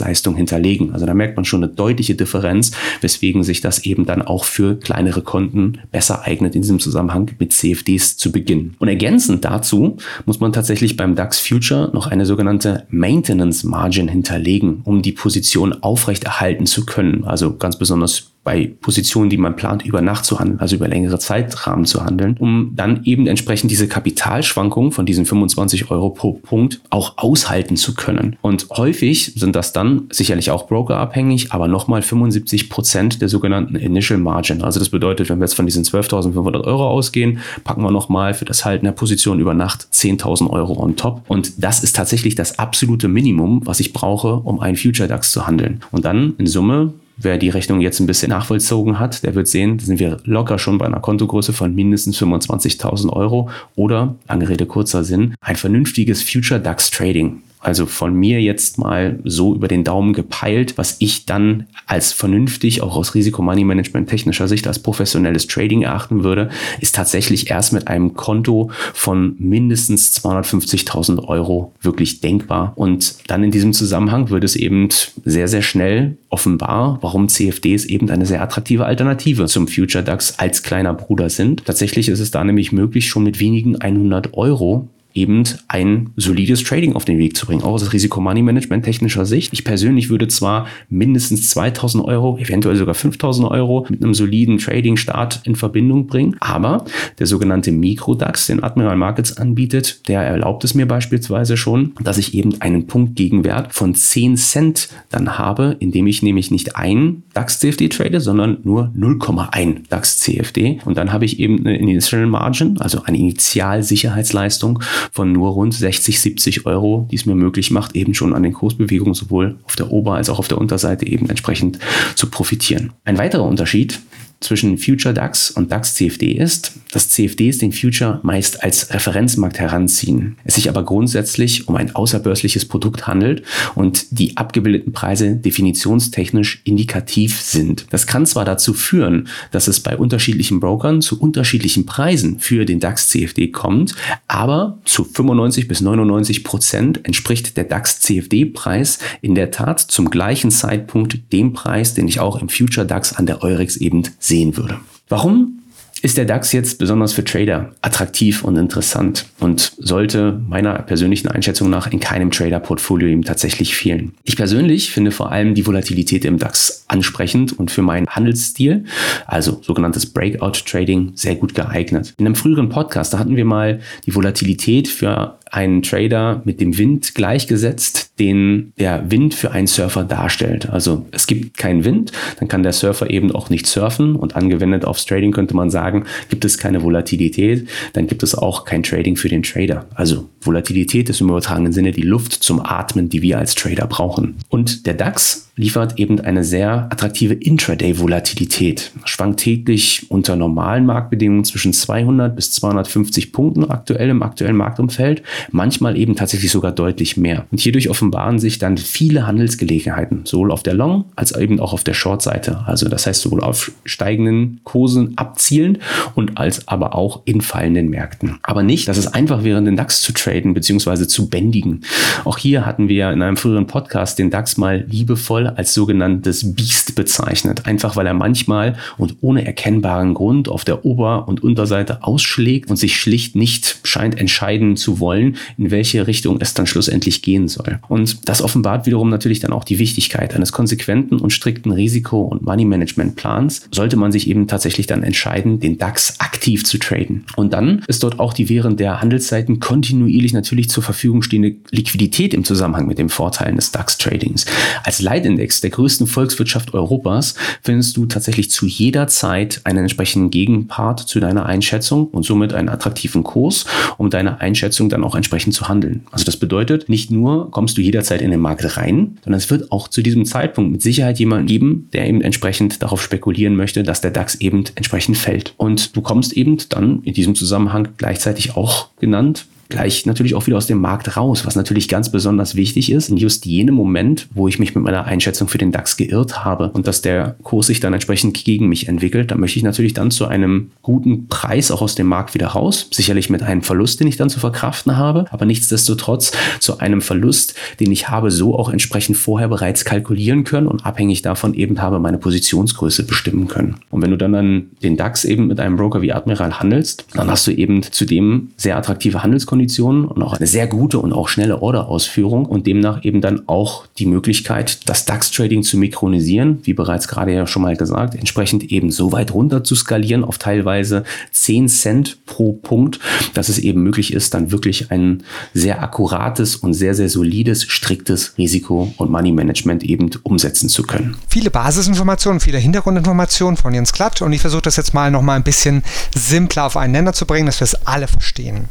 Sicherheitsleistung 0.00 0.36
hinterlegen. 0.36 0.92
Also 0.92 1.06
da 1.06 1.14
merkt 1.14 1.36
man 1.36 1.44
schon 1.44 1.62
eine 1.62 1.72
deutliche 1.72 2.14
Differenz, 2.14 2.72
weswegen 3.00 3.44
sich 3.44 3.60
das 3.60 3.84
eben 3.84 4.06
dann 4.06 4.22
auch 4.22 4.44
für 4.44 4.76
kleinere 4.76 5.22
Konten 5.22 5.78
besser 5.92 6.22
eignet, 6.22 6.54
in 6.54 6.62
diesem 6.62 6.80
Zusammenhang 6.80 7.30
mit 7.38 7.52
CFDs 7.52 8.16
zu 8.16 8.32
beginnen. 8.32 8.74
Und 8.78 8.88
ergänzend 8.88 9.44
dazu 9.44 9.96
muss 10.26 10.40
man 10.40 10.52
tatsächlich 10.52 10.96
beim 10.96 11.14
DAX 11.14 11.38
Future 11.38 11.90
noch 11.92 12.06
eine 12.06 12.26
sogenannte 12.26 12.86
Maintenance 12.90 13.64
Margin 13.64 14.08
hinterlegen, 14.08 14.80
um 14.84 15.02
die 15.02 15.12
Position 15.12 15.82
aufrechterhalten 15.82 16.66
zu 16.66 16.86
können. 16.86 17.24
Also 17.24 17.56
ganz 17.56 17.78
besonders 17.78 18.32
bei 18.42 18.72
Positionen, 18.80 19.28
die 19.28 19.36
man 19.36 19.56
plant, 19.56 19.84
über 19.84 20.00
Nacht 20.00 20.24
zu 20.24 20.38
handeln, 20.38 20.60
also 20.60 20.76
über 20.76 20.88
längere 20.88 21.18
Zeitrahmen 21.18 21.84
zu 21.84 22.04
handeln, 22.04 22.36
um 22.38 22.72
dann 22.74 23.04
eben 23.04 23.26
entsprechend 23.26 23.70
diese 23.70 23.86
Kapitalschwankungen 23.86 24.92
von 24.92 25.04
diesen 25.04 25.26
25 25.26 25.90
Euro 25.90 26.10
pro 26.10 26.32
Punkt 26.32 26.80
auch 26.90 27.18
aushalten 27.18 27.76
zu 27.76 27.94
können. 27.94 28.36
Und 28.40 28.68
häufig 28.70 29.34
sind 29.36 29.56
das 29.56 29.72
dann 29.72 30.06
sicherlich 30.10 30.50
auch 30.50 30.66
brokerabhängig, 30.66 31.52
aber 31.52 31.68
nochmal 31.68 32.02
75 32.02 32.70
Prozent 32.70 33.20
der 33.20 33.28
sogenannten 33.28 33.76
Initial 33.76 34.18
Margin. 34.18 34.62
Also 34.62 34.78
das 34.78 34.88
bedeutet, 34.88 35.28
wenn 35.28 35.38
wir 35.38 35.44
jetzt 35.44 35.54
von 35.54 35.66
diesen 35.66 35.84
12.500 35.84 36.64
Euro 36.64 36.88
ausgehen, 36.88 37.40
packen 37.64 37.82
wir 37.82 37.90
nochmal 37.90 38.32
für 38.34 38.46
das 38.46 38.64
Halten 38.64 38.86
der 38.86 38.92
Position 38.92 39.38
über 39.38 39.54
Nacht 39.54 39.88
10.000 39.92 40.48
Euro 40.50 40.82
on 40.82 40.96
top. 40.96 41.22
Und 41.28 41.62
das 41.62 41.82
ist 41.82 41.94
tatsächlich 41.94 42.34
das 42.34 42.58
absolute 42.58 43.08
Minimum, 43.08 43.60
was 43.64 43.80
ich 43.80 43.92
brauche, 43.92 44.34
um 44.36 44.60
einen 44.60 44.76
Future 44.76 45.08
DAX 45.08 45.32
zu 45.32 45.46
handeln. 45.46 45.80
Und 45.90 46.04
dann 46.04 46.34
in 46.38 46.46
Summe 46.46 46.94
Wer 47.22 47.36
die 47.36 47.50
Rechnung 47.50 47.82
jetzt 47.82 48.00
ein 48.00 48.06
bisschen 48.06 48.30
nachvollzogen 48.30 48.98
hat, 48.98 49.24
der 49.24 49.34
wird 49.34 49.46
sehen, 49.46 49.78
sind 49.78 49.98
wir 49.98 50.16
locker 50.24 50.58
schon 50.58 50.78
bei 50.78 50.86
einer 50.86 51.00
Kontogröße 51.00 51.52
von 51.52 51.74
mindestens 51.74 52.18
25.000 52.18 53.12
Euro 53.12 53.50
oder, 53.76 54.14
lange 54.26 54.48
Rede, 54.48 54.64
kurzer 54.64 55.04
Sinn, 55.04 55.34
ein 55.42 55.56
vernünftiges 55.56 56.22
Future 56.22 56.58
DAX 56.58 56.90
Trading. 56.90 57.42
Also 57.60 57.86
von 57.86 58.14
mir 58.14 58.40
jetzt 58.40 58.78
mal 58.78 59.18
so 59.24 59.54
über 59.54 59.68
den 59.68 59.84
Daumen 59.84 60.14
gepeilt, 60.14 60.78
was 60.78 60.96
ich 60.98 61.26
dann 61.26 61.66
als 61.86 62.12
vernünftig, 62.12 62.82
auch 62.82 62.96
aus 62.96 63.14
Risikomoney-Management 63.14 64.08
technischer 64.08 64.48
Sicht, 64.48 64.66
als 64.66 64.78
professionelles 64.78 65.46
Trading 65.46 65.82
erachten 65.82 66.24
würde, 66.24 66.48
ist 66.80 66.94
tatsächlich 66.94 67.50
erst 67.50 67.72
mit 67.72 67.88
einem 67.88 68.14
Konto 68.14 68.70
von 68.94 69.36
mindestens 69.38 70.16
250.000 70.24 71.24
Euro 71.24 71.72
wirklich 71.82 72.20
denkbar. 72.20 72.72
Und 72.76 73.16
dann 73.26 73.44
in 73.44 73.50
diesem 73.50 73.72
Zusammenhang 73.72 74.30
wird 74.30 74.44
es 74.44 74.56
eben 74.56 74.88
sehr, 75.24 75.48
sehr 75.48 75.62
schnell 75.62 76.16
offenbar, 76.30 76.98
warum 77.02 77.28
CFDs 77.28 77.84
eben 77.84 78.08
eine 78.08 78.24
sehr 78.24 78.42
attraktive 78.42 78.86
Alternative 78.86 79.46
zum 79.46 79.68
Future 79.68 80.02
DAX 80.02 80.38
als 80.38 80.62
kleiner 80.62 80.94
Bruder 80.94 81.28
sind. 81.28 81.66
Tatsächlich 81.66 82.08
ist 82.08 82.20
es 82.20 82.30
da 82.30 82.42
nämlich 82.42 82.72
möglich, 82.72 83.08
schon 83.08 83.24
mit 83.24 83.40
wenigen 83.40 83.76
100 83.76 84.34
Euro 84.34 84.88
eben 85.14 85.44
ein 85.68 86.10
solides 86.16 86.62
Trading 86.62 86.94
auf 86.94 87.04
den 87.04 87.18
Weg 87.18 87.36
zu 87.36 87.46
bringen, 87.46 87.62
auch 87.62 87.72
aus 87.72 87.92
Risiko-Money-Management 87.92 88.84
technischer 88.84 89.26
Sicht. 89.26 89.52
Ich 89.52 89.64
persönlich 89.64 90.10
würde 90.10 90.28
zwar 90.28 90.66
mindestens 90.88 91.50
2000 91.50 92.04
Euro, 92.04 92.38
eventuell 92.38 92.76
sogar 92.76 92.94
5000 92.94 93.50
Euro 93.50 93.86
mit 93.88 94.02
einem 94.02 94.14
soliden 94.14 94.58
Trading-Start 94.58 95.40
in 95.44 95.56
Verbindung 95.56 96.06
bringen, 96.06 96.36
aber 96.40 96.84
der 97.18 97.26
sogenannte 97.26 97.72
Mikro-DAX, 97.72 98.46
den 98.46 98.62
Admiral 98.62 98.96
Markets 98.96 99.36
anbietet, 99.36 100.08
der 100.08 100.22
erlaubt 100.22 100.64
es 100.64 100.74
mir 100.74 100.86
beispielsweise 100.86 101.56
schon, 101.56 101.92
dass 102.02 102.18
ich 102.18 102.34
eben 102.34 102.60
einen 102.60 102.86
Punktgegenwert 102.86 103.74
von 103.74 103.94
10 103.94 104.36
Cent 104.36 104.88
dann 105.10 105.38
habe, 105.38 105.76
indem 105.80 106.06
ich 106.06 106.22
nämlich 106.22 106.50
nicht 106.50 106.76
ein 106.76 107.22
DAX-CFD 107.34 107.88
trade, 107.88 108.20
sondern 108.20 108.58
nur 108.64 108.92
0,1 108.96 109.88
DAX-CFD 109.88 110.80
und 110.84 110.96
dann 110.96 111.12
habe 111.12 111.24
ich 111.24 111.38
eben 111.40 111.60
eine 111.60 111.78
Initial 111.78 112.26
Margin, 112.26 112.78
also 112.78 113.02
eine 113.02 113.18
Initialsicherheitsleistung 113.18 114.82
von 115.12 115.32
nur 115.32 115.50
rund 115.50 115.74
60, 115.74 116.20
70 116.20 116.66
Euro, 116.66 117.08
die 117.10 117.16
es 117.16 117.26
mir 117.26 117.34
möglich 117.34 117.70
macht, 117.70 117.94
eben 117.96 118.14
schon 118.14 118.34
an 118.34 118.42
den 118.42 118.52
Kursbewegungen 118.52 119.14
sowohl 119.14 119.58
auf 119.64 119.76
der 119.76 119.90
Ober- 119.90 120.14
als 120.14 120.28
auch 120.28 120.38
auf 120.38 120.48
der 120.48 120.58
Unterseite 120.58 121.06
eben 121.06 121.28
entsprechend 121.28 121.78
zu 122.14 122.28
profitieren. 122.28 122.92
Ein 123.04 123.18
weiterer 123.18 123.44
Unterschied 123.44 124.00
zwischen 124.40 124.78
Future 124.78 125.12
DAX 125.12 125.50
und 125.50 125.70
DAX 125.70 125.94
CFD 125.94 126.32
ist, 126.32 126.72
dass 126.92 127.10
CFDs 127.10 127.58
den 127.58 127.72
Future 127.72 128.20
meist 128.22 128.62
als 128.64 128.92
Referenzmarkt 128.92 129.58
heranziehen, 129.58 130.36
es 130.44 130.54
sich 130.54 130.68
aber 130.68 130.82
grundsätzlich 130.82 131.68
um 131.68 131.76
ein 131.76 131.94
außerbörsliches 131.94 132.64
Produkt 132.64 133.06
handelt 133.06 133.42
und 133.74 134.06
die 134.10 134.38
abgebildeten 134.38 134.92
Preise 134.92 135.36
definitionstechnisch 135.36 136.62
indikativ 136.64 137.40
sind. 137.40 137.86
Das 137.90 138.06
kann 138.06 138.24
zwar 138.24 138.46
dazu 138.46 138.72
führen, 138.72 139.28
dass 139.50 139.68
es 139.68 139.80
bei 139.80 139.96
unterschiedlichen 139.96 140.58
Brokern 140.58 141.02
zu 141.02 141.20
unterschiedlichen 141.20 141.84
Preisen 141.84 142.40
für 142.40 142.64
den 142.64 142.80
DAX 142.80 143.10
CFD 143.10 143.48
kommt, 143.48 143.94
aber 144.26 144.78
zu 144.86 145.04
95 145.04 145.68
bis 145.68 145.82
99 145.82 146.44
Prozent 146.44 147.04
entspricht 147.04 147.58
der 147.58 147.64
DAX 147.64 148.00
CFD 148.00 148.46
Preis 148.46 148.98
in 149.20 149.34
der 149.34 149.50
Tat 149.50 149.80
zum 149.80 150.10
gleichen 150.10 150.50
Zeitpunkt 150.50 151.32
dem 151.32 151.52
Preis, 151.52 151.92
den 151.92 152.08
ich 152.08 152.20
auch 152.20 152.40
im 152.40 152.48
Future 152.48 152.86
DAX 152.86 153.12
an 153.12 153.26
der 153.26 153.42
Eurex 153.42 153.76
eben 153.76 154.02
sehen 154.30 154.56
würde. 154.56 154.80
Warum 155.08 155.60
ist 156.02 156.16
der 156.16 156.24
DAX 156.24 156.52
jetzt 156.52 156.78
besonders 156.78 157.12
für 157.12 157.24
Trader 157.24 157.72
attraktiv 157.82 158.42
und 158.42 158.56
interessant 158.56 159.26
und 159.38 159.72
sollte 159.78 160.40
meiner 160.48 160.74
persönlichen 160.80 161.28
Einschätzung 161.28 161.68
nach 161.68 161.88
in 161.88 162.00
keinem 162.00 162.30
Trader-Portfolio 162.30 163.08
eben 163.08 163.22
tatsächlich 163.22 163.74
fehlen. 163.74 164.12
Ich 164.24 164.36
persönlich 164.36 164.92
finde 164.92 165.10
vor 165.10 165.30
allem 165.30 165.54
die 165.54 165.66
Volatilität 165.66 166.24
im 166.24 166.38
DAX 166.38 166.84
ansprechend 166.88 167.58
und 167.58 167.70
für 167.70 167.82
meinen 167.82 168.06
Handelsstil, 168.06 168.84
also 169.26 169.60
sogenanntes 169.62 170.06
Breakout-Trading, 170.06 171.12
sehr 171.14 171.34
gut 171.34 171.54
geeignet. 171.54 172.14
In 172.16 172.26
einem 172.26 172.34
früheren 172.34 172.70
Podcast, 172.70 173.12
da 173.12 173.18
hatten 173.18 173.36
wir 173.36 173.44
mal 173.44 173.80
die 174.06 174.14
Volatilität 174.14 174.88
für 174.88 175.38
einen 175.50 175.82
Trader 175.82 176.42
mit 176.44 176.60
dem 176.60 176.78
Wind 176.78 177.14
gleichgesetzt, 177.14 178.18
den 178.18 178.72
der 178.78 179.10
Wind 179.10 179.34
für 179.34 179.50
einen 179.50 179.66
Surfer 179.66 180.04
darstellt. 180.04 180.70
Also 180.70 181.06
es 181.10 181.26
gibt 181.26 181.56
keinen 181.58 181.84
Wind, 181.84 182.12
dann 182.38 182.48
kann 182.48 182.62
der 182.62 182.72
Surfer 182.72 183.10
eben 183.10 183.32
auch 183.32 183.50
nicht 183.50 183.66
surfen 183.66 184.16
und 184.16 184.36
angewendet 184.36 184.84
aufs 184.84 185.06
Trading 185.06 185.32
könnte 185.32 185.56
man 185.56 185.70
sagen, 185.70 186.04
gibt 186.28 186.44
es 186.44 186.58
keine 186.58 186.82
Volatilität, 186.82 187.68
dann 187.94 188.06
gibt 188.06 188.22
es 188.22 188.34
auch 188.34 188.64
kein 188.64 188.82
Trading 188.82 189.16
für 189.16 189.28
den 189.28 189.42
Trader. 189.42 189.86
Also 189.94 190.28
Volatilität 190.42 191.08
ist 191.10 191.20
im 191.20 191.28
übertragenen 191.28 191.72
Sinne 191.72 191.92
die 191.92 192.02
Luft 192.02 192.32
zum 192.32 192.60
Atmen, 192.64 193.08
die 193.08 193.22
wir 193.22 193.38
als 193.38 193.54
Trader 193.54 193.86
brauchen. 193.86 194.36
Und 194.48 194.86
der 194.86 194.94
DAX 194.94 195.50
liefert 195.56 195.98
eben 195.98 196.20
eine 196.20 196.42
sehr 196.42 196.88
attraktive 196.90 197.34
Intraday-Volatilität. 197.34 198.92
Schwankt 199.04 199.40
täglich 199.40 200.06
unter 200.08 200.34
normalen 200.34 200.86
Marktbedingungen 200.86 201.44
zwischen 201.44 201.74
200 201.74 202.34
bis 202.34 202.52
250 202.52 203.32
Punkten 203.32 203.64
aktuell 203.70 204.08
im 204.08 204.22
aktuellen 204.22 204.56
Marktumfeld, 204.56 205.22
manchmal 205.50 205.98
eben 205.98 206.16
tatsächlich 206.16 206.50
sogar 206.50 206.72
deutlich 206.72 207.18
mehr. 207.18 207.44
Und 207.50 207.60
hierdurch 207.60 207.90
offenbaren 207.90 208.38
sich 208.38 208.58
dann 208.58 208.78
viele 208.78 209.26
Handelsgelegenheiten, 209.26 210.22
sowohl 210.24 210.50
auf 210.50 210.62
der 210.62 210.74
Long- 210.74 211.04
als 211.14 211.36
eben 211.36 211.60
auch 211.60 211.74
auf 211.74 211.84
der 211.84 211.94
Short-Seite. 211.94 212.64
Also 212.66 212.88
das 212.88 213.06
heißt 213.06 213.20
sowohl 213.20 213.42
auf 213.42 213.70
steigenden 213.84 214.60
Kursen 214.64 215.18
abzielend 215.18 215.78
und 216.14 216.38
als 216.38 216.68
aber 216.68 216.94
auch 216.94 217.20
in 217.26 217.42
fallenden 217.42 217.90
Märkten. 217.90 218.38
Aber 218.42 218.62
nicht, 218.62 218.88
dass 218.88 218.96
es 218.96 219.08
einfach 219.08 219.44
wäre, 219.44 219.62
den 219.62 219.76
DAX 219.76 220.00
zu 220.00 220.14
traden 220.14 220.29
bzw. 220.54 221.06
zu 221.06 221.28
bändigen. 221.28 221.82
Auch 222.24 222.38
hier 222.38 222.66
hatten 222.66 222.88
wir 222.88 223.10
in 223.10 223.22
einem 223.22 223.36
früheren 223.36 223.66
Podcast 223.66 224.18
den 224.18 224.30
DAX 224.30 224.56
mal 224.56 224.84
liebevoll 224.88 225.46
als 225.46 225.74
sogenanntes 225.74 226.54
Biest 226.54 226.94
bezeichnet. 226.94 227.66
Einfach 227.66 227.96
weil 227.96 228.06
er 228.06 228.14
manchmal 228.14 228.76
und 228.98 229.16
ohne 229.20 229.44
erkennbaren 229.44 230.14
Grund 230.14 230.48
auf 230.48 230.64
der 230.64 230.84
Ober- 230.84 231.28
und 231.28 231.42
Unterseite 231.42 232.04
ausschlägt 232.04 232.70
und 232.70 232.76
sich 232.76 232.96
schlicht 232.96 233.36
nicht 233.36 233.80
scheint 233.82 234.18
entscheiden 234.18 234.76
zu 234.76 235.00
wollen, 235.00 235.36
in 235.58 235.70
welche 235.70 236.06
Richtung 236.06 236.38
es 236.40 236.54
dann 236.54 236.66
schlussendlich 236.66 237.22
gehen 237.22 237.48
soll. 237.48 237.78
Und 237.88 238.28
das 238.28 238.42
offenbart 238.42 238.86
wiederum 238.86 239.08
natürlich 239.08 239.40
dann 239.40 239.52
auch 239.52 239.64
die 239.64 239.78
Wichtigkeit 239.78 240.34
eines 240.34 240.52
konsequenten 240.52 241.18
und 241.18 241.30
strikten 241.30 241.72
Risiko- 241.72 242.22
und 242.22 242.42
Money-Management-Plans. 242.42 243.68
Sollte 243.72 243.96
man 243.96 244.12
sich 244.12 244.28
eben 244.28 244.46
tatsächlich 244.46 244.86
dann 244.86 245.02
entscheiden, 245.02 245.60
den 245.60 245.78
DAX 245.78 246.20
aktiv 246.20 246.64
zu 246.64 246.78
traden. 246.78 247.24
Und 247.36 247.52
dann 247.52 247.82
ist 247.88 248.02
dort 248.02 248.18
auch 248.18 248.32
die 248.32 248.48
während 248.48 248.80
der 248.80 249.00
Handelszeiten 249.00 249.60
kontinuierlich 249.60 250.19
spiele 250.20 250.26
ich 250.26 250.34
natürlich 250.34 250.68
zur 250.68 250.82
Verfügung 250.82 251.22
stehende 251.22 251.56
Liquidität 251.70 252.34
im 252.34 252.44
Zusammenhang 252.44 252.86
mit 252.86 252.98
den 252.98 253.08
Vorteilen 253.08 253.56
des 253.56 253.72
DAX-Tradings. 253.72 254.44
Als 254.84 255.00
Leitindex 255.00 255.62
der 255.62 255.70
größten 255.70 256.06
Volkswirtschaft 256.06 256.74
Europas 256.74 257.36
findest 257.62 257.96
du 257.96 258.04
tatsächlich 258.04 258.50
zu 258.50 258.66
jeder 258.66 259.06
Zeit 259.06 259.62
einen 259.64 259.78
entsprechenden 259.78 260.30
Gegenpart 260.30 261.00
zu 261.00 261.20
deiner 261.20 261.46
Einschätzung 261.46 262.08
und 262.08 262.26
somit 262.26 262.52
einen 262.52 262.68
attraktiven 262.68 263.22
Kurs, 263.22 263.64
um 263.96 264.10
deine 264.10 264.42
Einschätzung 264.42 264.90
dann 264.90 265.04
auch 265.04 265.14
entsprechend 265.14 265.54
zu 265.54 265.68
handeln. 265.68 266.02
Also 266.10 266.26
das 266.26 266.36
bedeutet, 266.36 266.90
nicht 266.90 267.10
nur 267.10 267.50
kommst 267.50 267.78
du 267.78 267.80
jederzeit 267.80 268.20
in 268.20 268.30
den 268.30 268.40
Markt 268.40 268.76
rein, 268.76 269.16
sondern 269.24 269.38
es 269.38 269.48
wird 269.48 269.72
auch 269.72 269.88
zu 269.88 270.02
diesem 270.02 270.26
Zeitpunkt 270.26 270.70
mit 270.70 270.82
Sicherheit 270.82 271.18
jemanden 271.18 271.46
geben, 271.46 271.88
der 271.94 272.06
eben 272.06 272.20
entsprechend 272.20 272.82
darauf 272.82 273.02
spekulieren 273.02 273.56
möchte, 273.56 273.84
dass 273.84 274.02
der 274.02 274.10
DAX 274.10 274.34
eben 274.34 274.64
entsprechend 274.74 275.16
fällt. 275.16 275.54
Und 275.56 275.96
du 275.96 276.02
kommst 276.02 276.34
eben 276.34 276.58
dann 276.68 277.02
in 277.04 277.14
diesem 277.14 277.34
Zusammenhang 277.34 277.88
gleichzeitig 277.96 278.54
auch 278.54 278.90
genannt 279.00 279.46
gleich 279.70 280.04
natürlich 280.04 280.34
auch 280.34 280.46
wieder 280.46 280.56
aus 280.56 280.66
dem 280.66 280.80
Markt 280.80 281.16
raus, 281.16 281.46
was 281.46 281.56
natürlich 281.56 281.88
ganz 281.88 282.10
besonders 282.10 282.56
wichtig 282.56 282.92
ist, 282.92 283.08
in 283.08 283.16
just 283.16 283.46
jenem 283.46 283.74
Moment, 283.74 284.28
wo 284.34 284.48
ich 284.48 284.58
mich 284.58 284.74
mit 284.74 284.84
meiner 284.84 285.04
Einschätzung 285.04 285.48
für 285.48 285.58
den 285.58 285.72
DAX 285.72 285.96
geirrt 285.96 286.44
habe 286.44 286.70
und 286.70 286.86
dass 286.86 287.02
der 287.02 287.36
Kurs 287.42 287.68
sich 287.68 287.80
dann 287.80 287.92
entsprechend 287.92 288.42
gegen 288.44 288.68
mich 288.68 288.88
entwickelt, 288.88 289.30
da 289.30 289.36
möchte 289.36 289.58
ich 289.58 289.62
natürlich 289.62 289.94
dann 289.94 290.10
zu 290.10 290.26
einem 290.26 290.72
guten 290.82 291.28
Preis 291.28 291.70
auch 291.70 291.82
aus 291.82 291.94
dem 291.94 292.08
Markt 292.08 292.34
wieder 292.34 292.48
raus, 292.48 292.88
sicherlich 292.90 293.30
mit 293.30 293.42
einem 293.42 293.62
Verlust, 293.62 294.00
den 294.00 294.08
ich 294.08 294.16
dann 294.16 294.30
zu 294.30 294.40
verkraften 294.40 294.96
habe, 294.96 295.26
aber 295.30 295.46
nichtsdestotrotz 295.46 296.32
zu 296.58 296.78
einem 296.78 297.00
Verlust, 297.00 297.54
den 297.78 297.92
ich 297.92 298.08
habe, 298.08 298.30
so 298.30 298.58
auch 298.58 298.70
entsprechend 298.70 299.16
vorher 299.16 299.48
bereits 299.48 299.84
kalkulieren 299.84 300.44
können 300.44 300.66
und 300.66 300.84
abhängig 300.84 301.22
davon 301.22 301.54
eben 301.54 301.80
habe 301.80 302.00
meine 302.00 302.18
Positionsgröße 302.18 303.04
bestimmen 303.04 303.48
können. 303.48 303.76
Und 303.90 304.02
wenn 304.02 304.10
du 304.10 304.18
dann, 304.18 304.32
dann 304.32 304.66
den 304.82 304.96
DAX 304.96 305.24
eben 305.24 305.46
mit 305.46 305.60
einem 305.60 305.76
Broker 305.76 306.02
wie 306.02 306.12
Admiral 306.12 306.58
handelst, 306.58 307.06
dann 307.14 307.30
hast 307.30 307.46
du 307.46 307.52
eben 307.52 307.82
zudem 307.82 308.50
sehr 308.56 308.76
attraktive 308.76 309.22
Handelskonditionen 309.22 309.59
Konditionen 309.60 310.06
und 310.06 310.22
auch 310.22 310.34
eine 310.34 310.46
sehr 310.46 310.66
gute 310.66 310.98
und 310.98 311.12
auch 311.12 311.28
schnelle 311.28 311.60
Orderausführung 311.60 312.46
und 312.46 312.66
demnach 312.66 313.04
eben 313.04 313.20
dann 313.20 313.46
auch 313.46 313.86
die 313.98 314.06
Möglichkeit, 314.06 314.88
das 314.88 315.04
DAX-Trading 315.04 315.62
zu 315.62 315.76
mikronisieren, 315.76 316.60
wie 316.62 316.72
bereits 316.72 317.08
gerade 317.08 317.34
ja 317.34 317.46
schon 317.46 317.60
mal 317.60 317.76
gesagt, 317.76 318.14
entsprechend 318.14 318.64
eben 318.64 318.90
so 318.90 319.12
weit 319.12 319.34
runter 319.34 319.62
zu 319.62 319.74
skalieren 319.74 320.24
auf 320.24 320.38
teilweise 320.38 321.04
10 321.32 321.68
Cent 321.68 322.24
pro 322.24 322.54
Punkt, 322.54 323.00
dass 323.34 323.50
es 323.50 323.58
eben 323.58 323.82
möglich 323.82 324.14
ist, 324.14 324.32
dann 324.32 324.50
wirklich 324.50 324.90
ein 324.90 325.24
sehr 325.52 325.82
akkurates 325.82 326.56
und 326.56 326.72
sehr, 326.72 326.94
sehr 326.94 327.10
solides, 327.10 327.64
striktes 327.64 328.38
Risiko- 328.38 328.94
und 328.96 329.10
Money-Management 329.10 329.82
eben 329.82 330.08
umsetzen 330.22 330.70
zu 330.70 330.84
können. 330.84 331.18
Viele 331.28 331.50
Basisinformationen, 331.50 332.40
viele 332.40 332.56
Hintergrundinformationen 332.56 333.58
von 333.58 333.74
Jens 333.74 333.92
Klatt 333.92 334.22
und 334.22 334.32
ich 334.32 334.40
versuche 334.40 334.62
das 334.62 334.76
jetzt 334.76 334.94
mal 334.94 335.10
noch 335.10 335.22
mal 335.22 335.34
ein 335.34 335.44
bisschen 335.44 335.82
simpler 336.14 336.64
auf 336.64 336.78
einen 336.78 336.92
Nenner 336.92 337.12
zu 337.12 337.26
bringen, 337.26 337.44
dass 337.44 337.60
wir 337.60 337.66
es 337.66 337.86
alle 337.86 338.08
verstehen. 338.08 338.68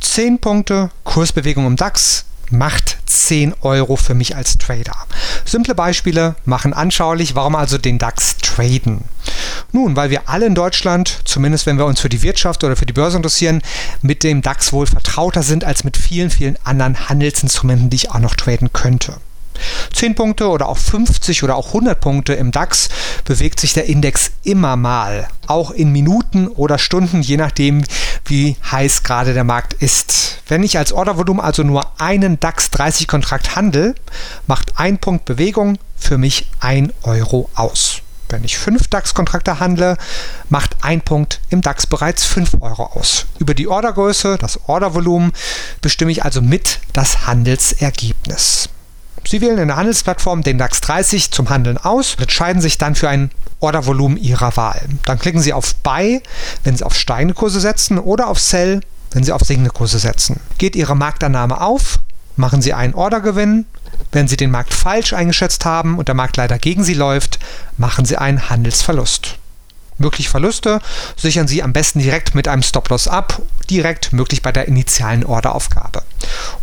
10 0.00 0.23
10 0.24 0.38
Punkte, 0.38 0.88
Kursbewegung 1.04 1.66
im 1.66 1.76
DAX 1.76 2.24
macht 2.48 2.96
10 3.04 3.56
Euro 3.60 3.96
für 3.96 4.14
mich 4.14 4.34
als 4.34 4.56
Trader. 4.56 4.96
Simple 5.44 5.74
Beispiele 5.74 6.34
machen 6.46 6.72
anschaulich, 6.72 7.34
warum 7.34 7.54
also 7.54 7.76
den 7.76 7.98
DAX 7.98 8.38
traden. 8.38 9.02
Nun, 9.72 9.96
weil 9.96 10.08
wir 10.08 10.26
alle 10.30 10.46
in 10.46 10.54
Deutschland, 10.54 11.20
zumindest 11.26 11.66
wenn 11.66 11.76
wir 11.76 11.84
uns 11.84 12.00
für 12.00 12.08
die 12.08 12.22
Wirtschaft 12.22 12.64
oder 12.64 12.74
für 12.74 12.86
die 12.86 12.94
Börse 12.94 13.18
interessieren, 13.18 13.60
mit 14.00 14.22
dem 14.22 14.40
DAX 14.40 14.72
wohl 14.72 14.86
vertrauter 14.86 15.42
sind 15.42 15.62
als 15.62 15.84
mit 15.84 15.98
vielen, 15.98 16.30
vielen 16.30 16.56
anderen 16.64 17.10
Handelsinstrumenten, 17.10 17.90
die 17.90 17.96
ich 17.96 18.10
auch 18.10 18.18
noch 18.18 18.34
traden 18.34 18.72
könnte. 18.72 19.16
10 19.92 20.14
Punkte 20.14 20.48
oder 20.48 20.68
auch 20.68 20.78
50 20.78 21.42
oder 21.42 21.56
auch 21.56 21.68
100 21.68 22.00
Punkte 22.00 22.34
im 22.34 22.50
DAX 22.50 22.88
bewegt 23.24 23.60
sich 23.60 23.72
der 23.72 23.86
Index 23.86 24.32
immer 24.42 24.76
mal, 24.76 25.28
auch 25.46 25.70
in 25.70 25.92
Minuten 25.92 26.48
oder 26.48 26.78
Stunden, 26.78 27.22
je 27.22 27.36
nachdem, 27.36 27.84
wie 28.24 28.56
heiß 28.70 29.02
gerade 29.02 29.34
der 29.34 29.44
Markt 29.44 29.74
ist. 29.74 30.38
Wenn 30.46 30.62
ich 30.62 30.78
als 30.78 30.92
Ordervolumen 30.92 31.44
also 31.44 31.62
nur 31.62 32.00
einen 32.00 32.40
DAX 32.40 32.70
30 32.70 33.06
Kontrakt 33.06 33.56
handle, 33.56 33.94
macht 34.46 34.78
ein 34.78 34.98
Punkt 34.98 35.24
Bewegung 35.24 35.78
für 35.96 36.18
mich 36.18 36.50
1 36.60 36.92
Euro 37.02 37.48
aus. 37.54 38.02
Wenn 38.28 38.42
ich 38.42 38.58
5 38.58 38.88
DAX-Kontrakte 38.88 39.60
handle, 39.60 39.96
macht 40.48 40.78
ein 40.82 41.02
Punkt 41.02 41.40
im 41.50 41.60
DAX 41.60 41.86
bereits 41.86 42.24
5 42.24 42.54
Euro 42.60 42.84
aus. 42.86 43.26
Über 43.38 43.54
die 43.54 43.68
Ordergröße, 43.68 44.38
das 44.38 44.58
Ordervolumen, 44.66 45.32
bestimme 45.82 46.10
ich 46.10 46.24
also 46.24 46.42
mit 46.42 46.80
das 46.92 47.26
Handelsergebnis. 47.26 48.68
Sie 49.26 49.40
wählen 49.40 49.58
in 49.58 49.68
der 49.68 49.76
Handelsplattform 49.76 50.42
den 50.42 50.58
DAX 50.58 50.80
30 50.80 51.30
zum 51.30 51.48
Handeln 51.48 51.78
aus 51.78 52.14
und 52.14 52.22
entscheiden 52.22 52.60
sich 52.60 52.78
dann 52.78 52.94
für 52.94 53.08
ein 53.08 53.30
Ordervolumen 53.60 54.18
Ihrer 54.18 54.56
Wahl. 54.56 54.80
Dann 55.04 55.18
klicken 55.18 55.40
Sie 55.40 55.52
auf 55.52 55.74
Buy, 55.76 56.22
wenn 56.62 56.76
Sie 56.76 56.84
auf 56.84 56.94
steigende 56.94 57.34
Kurse 57.34 57.60
setzen, 57.60 57.98
oder 57.98 58.28
auf 58.28 58.38
Sell, 58.38 58.80
wenn 59.12 59.24
Sie 59.24 59.32
auf 59.32 59.42
sinkende 59.42 59.70
Kurse 59.70 59.98
setzen. 59.98 60.40
Geht 60.58 60.76
Ihre 60.76 60.94
Marktannahme 60.94 61.60
auf, 61.60 61.98
machen 62.36 62.62
Sie 62.62 62.74
einen 62.74 62.94
Ordergewinn. 62.94 63.66
Wenn 64.12 64.28
Sie 64.28 64.36
den 64.36 64.50
Markt 64.50 64.74
falsch 64.74 65.12
eingeschätzt 65.12 65.64
haben 65.64 65.98
und 65.98 66.08
der 66.08 66.14
Markt 66.14 66.36
leider 66.36 66.58
gegen 66.58 66.84
Sie 66.84 66.94
läuft, 66.94 67.38
machen 67.78 68.04
Sie 68.04 68.16
einen 68.16 68.50
Handelsverlust. 68.50 69.38
Mögliche 69.98 70.30
Verluste 70.30 70.80
sichern 71.16 71.48
Sie 71.48 71.62
am 71.62 71.72
besten 71.72 72.00
direkt 72.00 72.34
mit 72.34 72.48
einem 72.48 72.62
Stop-Loss 72.62 73.08
ab, 73.08 73.40
direkt 73.70 74.12
möglich 74.12 74.42
bei 74.42 74.52
der 74.52 74.66
initialen 74.68 75.24
Orderaufgabe. 75.24 76.02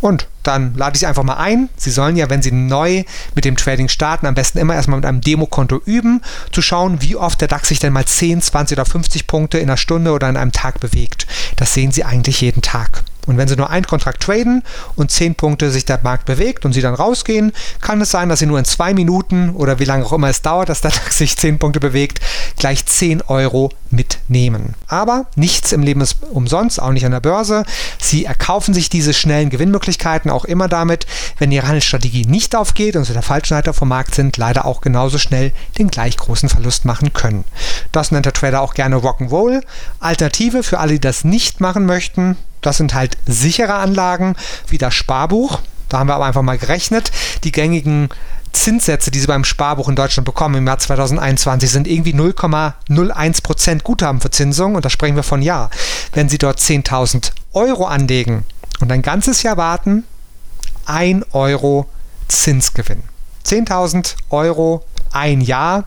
Und 0.02 0.28
dann 0.44 0.76
lade 0.76 0.96
ich 0.96 1.02
Sie 1.02 1.06
einfach 1.06 1.24
mal 1.24 1.38
ein. 1.38 1.70
Sie 1.78 1.92
sollen 1.92 2.18
ja, 2.18 2.30
wenn 2.30 2.42
Sie 2.42 2.52
neu 2.52 3.04
mit 3.36 3.46
dem 3.46 3.56
Trading 3.56 3.88
starten, 3.88 4.26
am 4.26 4.36
besten 4.36 4.58
immer 4.58 4.76
erstmal 4.76 4.98
mit 4.98 5.06
einem 5.06 5.22
Demokonto 5.22 5.82
üben, 5.86 6.22
zu 6.52 6.62
schauen, 6.62 7.02
wie 7.02 7.16
oft 7.16 7.40
der 7.40 7.48
DAX 7.48 7.70
sich 7.70 7.80
denn 7.80 7.94
mal 7.94 8.06
10, 8.06 8.42
20 8.42 8.78
oder 8.78 8.86
50 8.86 9.28
Punkte 9.28 9.60
in 9.60 9.70
einer 9.70 9.78
Stunde 9.78 10.12
oder 10.12 10.28
in 10.30 10.38
einem 10.38 10.52
Tag 10.52 10.80
bewegt. 10.80 11.28
Das 11.58 11.74
sehen 11.74 11.92
Sie 11.92 12.04
eigentlich 12.04 12.42
jeden 12.42 12.62
Tag. 12.62 13.04
Und 13.28 13.38
wenn 13.38 13.48
Sie 13.48 13.56
nur 13.56 13.70
einen 13.70 13.86
Kontrakt 13.86 14.24
traden 14.24 14.64
und 14.96 15.12
10 15.12 15.36
Punkte 15.36 15.72
sich 15.72 15.86
der 15.86 16.00
Markt 16.04 16.26
bewegt 16.26 16.66
und 16.66 16.74
Sie 16.74 16.82
dann 16.82 16.96
rausgehen, 16.96 17.52
kann 17.80 18.02
es 18.02 18.12
sein, 18.12 18.30
dass 18.30 18.40
Sie 18.40 18.46
nur 18.46 18.60
in 18.60 18.66
zwei 18.66 18.94
Minuten 18.94 19.52
oder 19.52 19.80
wie 19.80 19.86
lange 19.86 20.06
auch 20.06 20.14
immer 20.14 20.30
es 20.30 20.42
dauert, 20.42 20.70
dass 20.70 20.82
der 20.82 20.92
DAX 20.92 21.18
sich 21.18 21.38
10 21.38 21.60
Punkte 21.60 21.80
bewegt, 21.80 22.20
gleich 22.58 22.86
10 22.86 23.22
Euro 23.24 23.72
mitnehmen. 23.92 24.76
Aber 24.88 25.28
nichts 25.36 25.72
im 25.72 25.84
Leben 25.84 26.02
ist 26.02 26.18
umsonst, 26.32 26.82
auch 26.82 26.92
nicht 26.92 27.06
an 27.06 27.12
der 27.12 27.20
Börse. 27.20 27.64
Sie 28.00 28.26
erkaufen 28.26 28.74
sich 28.74 28.90
diese 28.90 29.14
schnellen 29.14 29.50
Gewinnmöglichkeiten 29.50 30.32
auch 30.32 30.46
immer 30.46 30.68
damit, 30.68 31.06
wenn 31.38 31.52
Ihre 31.52 31.68
Handelsstrategie 31.68 32.26
nicht 32.26 32.56
aufgeht 32.56 32.96
und 32.96 33.04
Sie 33.04 33.14
der 33.14 33.22
falschen 33.22 33.54
Seite 33.54 33.74
vom 33.74 33.90
Markt 33.90 34.16
sind, 34.16 34.38
leider 34.38 34.66
auch 34.66 34.82
genauso 34.82 35.18
schnell 35.18 35.52
den 35.78 35.90
gleich 35.90 36.18
großen 36.18 36.50
Verlust 36.50 36.86
machen 36.86 37.14
können. 37.14 37.44
Das 37.92 38.12
nennt 38.12 38.26
der 38.26 38.34
Trader 38.34 38.62
auch 38.62 38.74
gerne 38.74 38.98
Rock'n'Roll. 38.98 39.62
Alternative 40.00 40.64
für 40.64 40.80
alle, 40.80 40.94
die 40.94 41.00
das 41.00 41.24
nicht 41.24 41.60
machen 41.60 41.86
möchten, 41.86 42.38
das 42.62 42.78
sind 42.78 42.94
halt 42.94 43.18
sichere 43.26 43.74
Anlagen 43.76 44.36
wie 44.68 44.78
das 44.78 44.94
Sparbuch. 44.94 45.60
Da 45.90 46.00
haben 46.00 46.08
wir 46.08 46.16
aber 46.16 46.26
einfach 46.26 46.42
mal 46.42 46.58
gerechnet. 46.58 47.12
Die 47.44 47.52
gängigen 47.52 48.10
Zinssätze, 48.54 49.12
die 49.12 49.20
Sie 49.20 49.28
beim 49.28 49.44
Sparbuch 49.44 49.90
in 49.90 49.96
Deutschland 49.96 50.26
bekommen 50.26 50.56
im 50.56 50.68
Jahr 50.68 50.78
2021, 50.78 51.70
sind 51.70 51.88
irgendwie 51.88 52.14
0,01% 52.14 53.84
Guthabenverzinsung 53.84 54.76
und 54.76 54.86
da 54.86 54.90
sprechen 54.90 55.16
wir 55.16 55.24
von 55.24 55.42
Jahr. 55.42 55.70
Wenn 56.14 56.30
Sie 56.30 56.38
dort 56.38 56.60
10.000 56.60 57.32
Euro 57.54 57.86
anlegen 57.86 58.44
und 58.80 58.92
ein 58.92 59.02
ganzes 59.02 59.44
Jahr 59.44 59.58
warten, 59.58 60.04
1 60.86 61.26
Euro 61.34 61.90
Zinsgewinn. 62.28 63.04
10.000 63.46 64.16
Euro 64.30 64.86
ein 65.12 65.42
Jahr, 65.42 65.86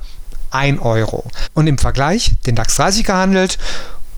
1 0.50 0.80
Euro. 0.80 1.24
Und 1.54 1.66
im 1.66 1.78
Vergleich 1.78 2.32
den 2.46 2.54
DAX 2.54 2.76
30 2.76 3.04
gehandelt 3.04 3.58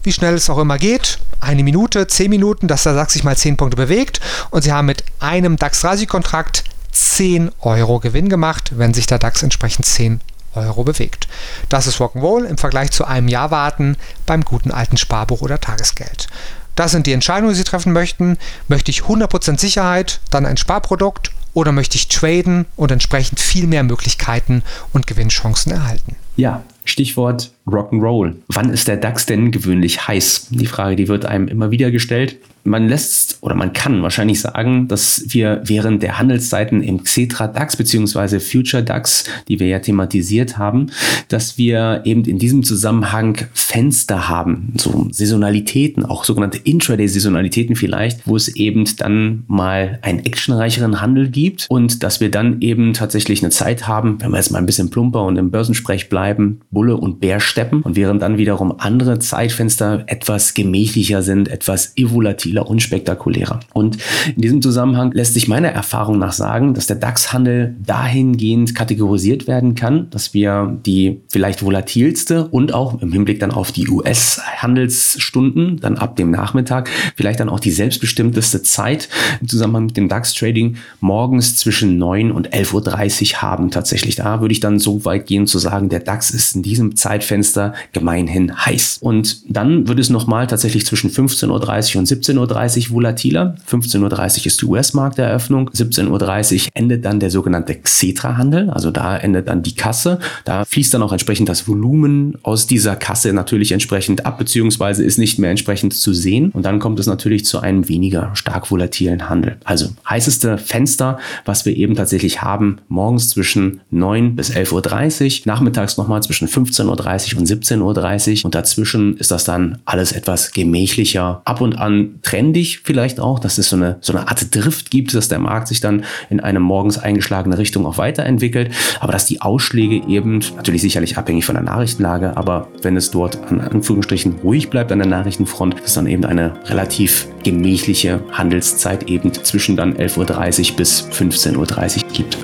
wie 0.06 0.12
schnell 0.12 0.34
es 0.34 0.48
auch 0.48 0.58
immer 0.58 0.78
geht, 0.78 1.18
eine 1.40 1.62
Minute, 1.62 2.06
zehn 2.06 2.30
Minuten, 2.30 2.68
dass 2.68 2.84
der 2.84 2.94
DAX 2.94 3.12
sich 3.12 3.24
mal 3.24 3.36
zehn 3.36 3.56
Punkte 3.56 3.76
bewegt 3.76 4.20
und 4.50 4.62
Sie 4.62 4.72
haben 4.72 4.86
mit 4.86 5.04
einem 5.20 5.56
DAX 5.56 5.80
30 5.80 6.08
Kontrakt 6.08 6.64
10 6.92 7.50
Euro 7.60 8.00
Gewinn 8.00 8.28
gemacht, 8.28 8.72
wenn 8.76 8.94
sich 8.94 9.06
der 9.06 9.18
DAX 9.18 9.42
entsprechend 9.42 9.84
10 9.84 10.20
Euro 10.54 10.84
bewegt. 10.84 11.28
Das 11.68 11.86
ist 11.86 12.00
Rock'n'Roll 12.00 12.44
im 12.44 12.58
Vergleich 12.58 12.90
zu 12.90 13.04
einem 13.04 13.28
Jahr 13.28 13.50
warten 13.50 13.96
beim 14.24 14.42
guten 14.42 14.70
alten 14.70 14.96
Sparbuch 14.96 15.42
oder 15.42 15.60
Tagesgeld. 15.60 16.28
Das 16.74 16.90
sind 16.90 17.06
die 17.06 17.12
Entscheidungen, 17.12 17.52
die 17.52 17.58
Sie 17.58 17.64
treffen 17.64 17.92
möchten. 17.92 18.38
Möchte 18.68 18.90
ich 18.90 19.02
100% 19.02 19.58
Sicherheit, 19.58 20.20
dann 20.30 20.46
ein 20.46 20.56
Sparprodukt 20.56 21.32
oder 21.54 21.72
möchte 21.72 21.96
ich 21.96 22.08
traden 22.08 22.66
und 22.76 22.90
entsprechend 22.90 23.40
viel 23.40 23.66
mehr 23.66 23.82
Möglichkeiten 23.82 24.62
und 24.92 25.06
Gewinnchancen 25.06 25.72
erhalten? 25.72 26.16
Ja, 26.36 26.62
Stichwort 26.86 27.50
Rock'n'Roll. 27.66 28.36
Wann 28.48 28.70
ist 28.70 28.88
der 28.88 28.96
DAX 28.96 29.26
denn 29.26 29.50
gewöhnlich 29.50 30.08
heiß? 30.08 30.48
Die 30.50 30.66
Frage, 30.66 30.96
die 30.96 31.08
wird 31.08 31.26
einem 31.26 31.48
immer 31.48 31.70
wieder 31.70 31.90
gestellt 31.90 32.36
man 32.66 32.88
lässt 32.88 33.38
oder 33.40 33.54
man 33.54 33.72
kann 33.72 34.02
wahrscheinlich 34.02 34.40
sagen, 34.40 34.88
dass 34.88 35.24
wir 35.28 35.62
während 35.64 36.02
der 36.02 36.18
Handelszeiten 36.18 36.82
im 36.82 37.02
Xetra 37.02 37.46
DAX 37.46 37.76
beziehungsweise 37.76 38.40
Future 38.40 38.82
DAX, 38.82 39.24
die 39.48 39.60
wir 39.60 39.68
ja 39.68 39.78
thematisiert 39.78 40.58
haben, 40.58 40.88
dass 41.28 41.58
wir 41.58 42.02
eben 42.04 42.24
in 42.24 42.38
diesem 42.38 42.62
Zusammenhang 42.62 43.38
Fenster 43.52 44.28
haben, 44.28 44.74
so 44.78 45.06
Saisonalitäten, 45.10 46.04
auch 46.04 46.24
sogenannte 46.24 46.58
Intraday-Saisonalitäten 46.58 47.76
vielleicht, 47.76 48.26
wo 48.26 48.36
es 48.36 48.48
eben 48.48 48.84
dann 48.96 49.44
mal 49.46 49.98
einen 50.02 50.24
actionreicheren 50.24 51.00
Handel 51.00 51.28
gibt 51.28 51.66
und 51.68 52.02
dass 52.02 52.20
wir 52.20 52.30
dann 52.30 52.60
eben 52.60 52.92
tatsächlich 52.94 53.42
eine 53.42 53.50
Zeit 53.50 53.86
haben, 53.86 54.20
wenn 54.20 54.30
wir 54.30 54.38
jetzt 54.38 54.50
mal 54.50 54.58
ein 54.58 54.66
bisschen 54.66 54.90
plumper 54.90 55.22
und 55.22 55.36
im 55.36 55.50
Börsensprech 55.50 56.08
bleiben, 56.08 56.60
Bulle 56.70 56.96
und 56.96 57.20
Bär 57.20 57.40
steppen 57.40 57.82
und 57.82 57.96
während 57.96 58.22
dann 58.22 58.38
wiederum 58.38 58.74
andere 58.78 59.18
Zeitfenster 59.18 60.04
etwas 60.06 60.54
gemächlicher 60.54 61.22
sind, 61.22 61.48
etwas 61.48 61.92
evolativer 61.96 62.55
stabiler, 62.56 62.68
unspektakulär 62.68 62.96
spektakulärer. 63.06 63.60
Und 63.72 63.98
in 64.34 64.42
diesem 64.42 64.62
Zusammenhang 64.62 65.12
lässt 65.12 65.34
sich 65.34 65.48
meiner 65.48 65.68
Erfahrung 65.68 66.18
nach 66.18 66.32
sagen, 66.32 66.74
dass 66.74 66.86
der 66.86 66.96
DAX-Handel 66.96 67.76
dahingehend 67.84 68.74
kategorisiert 68.74 69.46
werden 69.46 69.74
kann, 69.74 70.08
dass 70.10 70.34
wir 70.34 70.78
die 70.86 71.20
vielleicht 71.28 71.62
volatilste 71.62 72.48
und 72.48 72.72
auch 72.72 73.00
im 73.02 73.12
Hinblick 73.12 73.40
dann 73.40 73.50
auf 73.50 73.72
die 73.72 73.88
US-Handelsstunden, 73.88 75.78
dann 75.80 75.98
ab 75.98 76.16
dem 76.16 76.30
Nachmittag, 76.30 76.88
vielleicht 77.16 77.40
dann 77.40 77.48
auch 77.48 77.60
die 77.60 77.70
selbstbestimmteste 77.70 78.62
Zeit 78.62 79.08
im 79.40 79.48
Zusammenhang 79.48 79.86
mit 79.86 79.96
dem 79.96 80.08
DAX-Trading 80.08 80.76
morgens 81.00 81.56
zwischen 81.56 81.98
9 81.98 82.30
und 82.30 82.52
11.30 82.52 83.34
Uhr 83.34 83.42
haben 83.42 83.70
tatsächlich. 83.70 84.16
Da 84.16 84.40
würde 84.40 84.52
ich 84.52 84.60
dann 84.60 84.78
so 84.78 85.04
weit 85.04 85.26
gehen 85.26 85.46
zu 85.46 85.58
sagen, 85.58 85.88
der 85.88 86.00
DAX 86.00 86.30
ist 86.30 86.56
in 86.56 86.62
diesem 86.62 86.96
Zeitfenster 86.96 87.74
gemeinhin 87.92 88.64
heiß. 88.64 88.98
Und 89.00 89.42
dann 89.48 89.88
wird 89.88 89.98
es 89.98 90.10
nochmal 90.10 90.46
tatsächlich 90.46 90.86
zwischen 90.86 91.10
15.30 91.10 91.94
Uhr 91.94 92.00
und 92.00 92.08
17.30 92.08 92.38
Uhr 92.38 92.45
volatiler. 92.90 93.54
15.30 93.70 94.40
Uhr 94.40 94.46
ist 94.46 94.62
die 94.62 94.66
US-Markteröffnung. 94.66 95.70
17.30 95.70 96.54
Uhr 96.54 96.70
endet 96.74 97.04
dann 97.04 97.20
der 97.20 97.30
sogenannte 97.30 97.74
Xetra-Handel. 97.74 98.70
Also 98.70 98.90
da 98.90 99.16
endet 99.16 99.48
dann 99.48 99.62
die 99.62 99.74
Kasse. 99.74 100.18
Da 100.44 100.64
fließt 100.64 100.94
dann 100.94 101.02
auch 101.02 101.12
entsprechend 101.12 101.48
das 101.48 101.68
Volumen 101.68 102.36
aus 102.42 102.66
dieser 102.66 102.96
Kasse 102.96 103.32
natürlich 103.32 103.72
entsprechend 103.72 104.26
ab, 104.26 104.38
beziehungsweise 104.38 105.04
ist 105.04 105.18
nicht 105.18 105.38
mehr 105.38 105.50
entsprechend 105.50 105.94
zu 105.94 106.12
sehen. 106.12 106.50
Und 106.50 106.64
dann 106.64 106.78
kommt 106.78 106.98
es 107.00 107.06
natürlich 107.06 107.44
zu 107.44 107.60
einem 107.60 107.88
weniger 107.88 108.30
stark 108.34 108.70
volatilen 108.70 109.28
Handel. 109.28 109.56
Also 109.64 109.88
heißeste 110.08 110.58
Fenster, 110.58 111.18
was 111.44 111.66
wir 111.66 111.76
eben 111.76 111.94
tatsächlich 111.94 112.42
haben, 112.42 112.78
morgens 112.88 113.30
zwischen 113.30 113.80
9 113.90 114.36
bis 114.36 114.50
11.30 114.50 115.40
Uhr, 115.40 115.46
nachmittags 115.46 115.96
nochmal 115.96 116.22
zwischen 116.22 116.48
15.30 116.48 117.34
Uhr 117.34 117.40
und 117.40 117.48
17.30 117.48 118.38
Uhr 118.40 118.44
und 118.44 118.54
dazwischen 118.54 119.16
ist 119.16 119.30
das 119.30 119.44
dann 119.44 119.78
alles 119.84 120.12
etwas 120.12 120.52
gemächlicher, 120.52 121.42
ab 121.44 121.60
und 121.60 121.78
an 121.78 122.18
trendig 122.36 122.80
vielleicht 122.84 123.18
auch, 123.18 123.38
dass 123.38 123.56
es 123.56 123.70
so 123.70 123.76
eine, 123.76 123.96
so 124.00 124.12
eine 124.12 124.28
Art 124.28 124.54
Drift 124.54 124.90
gibt, 124.90 125.14
dass 125.14 125.28
der 125.28 125.38
Markt 125.38 125.68
sich 125.68 125.80
dann 125.80 126.04
in 126.28 126.40
eine 126.40 126.60
morgens 126.60 126.98
eingeschlagene 126.98 127.56
Richtung 127.56 127.86
auch 127.86 127.96
weiterentwickelt, 127.96 128.70
aber 129.00 129.12
dass 129.12 129.24
die 129.24 129.40
Ausschläge 129.40 130.06
eben, 130.06 130.40
natürlich 130.56 130.82
sicherlich 130.82 131.16
abhängig 131.16 131.46
von 131.46 131.54
der 131.54 131.64
Nachrichtenlage, 131.64 132.36
aber 132.36 132.68
wenn 132.82 132.96
es 132.96 133.10
dort 133.10 133.38
an 133.50 133.60
Anführungsstrichen 133.60 134.36
ruhig 134.44 134.68
bleibt 134.68 134.92
an 134.92 134.98
der 134.98 135.08
Nachrichtenfront, 135.08 135.80
ist 135.80 135.96
dann 135.96 136.06
eben 136.06 136.26
eine 136.26 136.52
relativ 136.66 137.26
gemächliche 137.42 138.20
Handelszeit 138.32 139.08
eben 139.08 139.32
zwischen 139.32 139.76
dann 139.76 139.94
11.30 139.94 140.70
Uhr 140.72 140.76
bis 140.76 141.08
15.30 141.10 142.04
Uhr 142.04 142.12
gibt. 142.12 142.38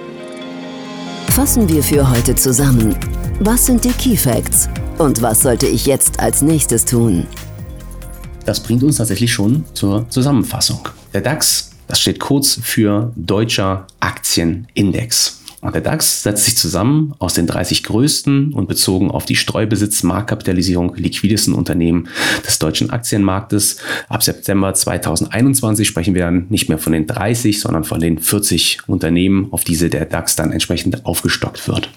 Fassen 1.28 1.68
wir 1.68 1.82
für 1.82 2.08
heute 2.10 2.34
zusammen. 2.34 2.94
Was 3.40 3.66
sind 3.66 3.84
die 3.84 3.92
Key 3.92 4.16
Facts? 4.16 4.68
Und 4.98 5.20
was 5.20 5.42
sollte 5.42 5.66
ich 5.66 5.86
jetzt 5.86 6.20
als 6.20 6.42
nächstes 6.42 6.84
tun? 6.84 7.26
Das 8.44 8.60
bringt 8.62 8.82
uns 8.82 8.96
tatsächlich 8.96 9.32
schon 9.32 9.64
zur 9.74 10.08
Zusammenfassung. 10.10 10.88
Der 11.14 11.20
DAX, 11.20 11.70
das 11.86 12.00
steht 12.00 12.18
kurz 12.18 12.58
für 12.62 13.12
Deutscher 13.16 13.86
Aktienindex. 14.00 15.38
Und 15.60 15.76
der 15.76 15.82
DAX 15.82 16.24
setzt 16.24 16.44
sich 16.44 16.56
zusammen 16.56 17.14
aus 17.20 17.34
den 17.34 17.46
30 17.46 17.84
größten 17.84 18.52
und 18.52 18.66
bezogen 18.66 19.12
auf 19.12 19.26
die 19.26 19.36
Streubesitz, 19.36 20.02
Marktkapitalisierung 20.02 20.96
liquidesten 20.96 21.54
Unternehmen 21.54 22.08
des 22.44 22.58
deutschen 22.58 22.90
Aktienmarktes. 22.90 23.76
Ab 24.08 24.24
September 24.24 24.74
2021 24.74 25.86
sprechen 25.86 26.16
wir 26.16 26.24
dann 26.24 26.46
nicht 26.48 26.68
mehr 26.68 26.78
von 26.78 26.92
den 26.92 27.06
30, 27.06 27.60
sondern 27.60 27.84
von 27.84 28.00
den 28.00 28.18
40 28.18 28.88
Unternehmen, 28.88 29.52
auf 29.52 29.62
diese 29.62 29.88
der 29.88 30.04
DAX 30.04 30.34
dann 30.34 30.50
entsprechend 30.50 31.06
aufgestockt 31.06 31.68
wird. 31.68 31.90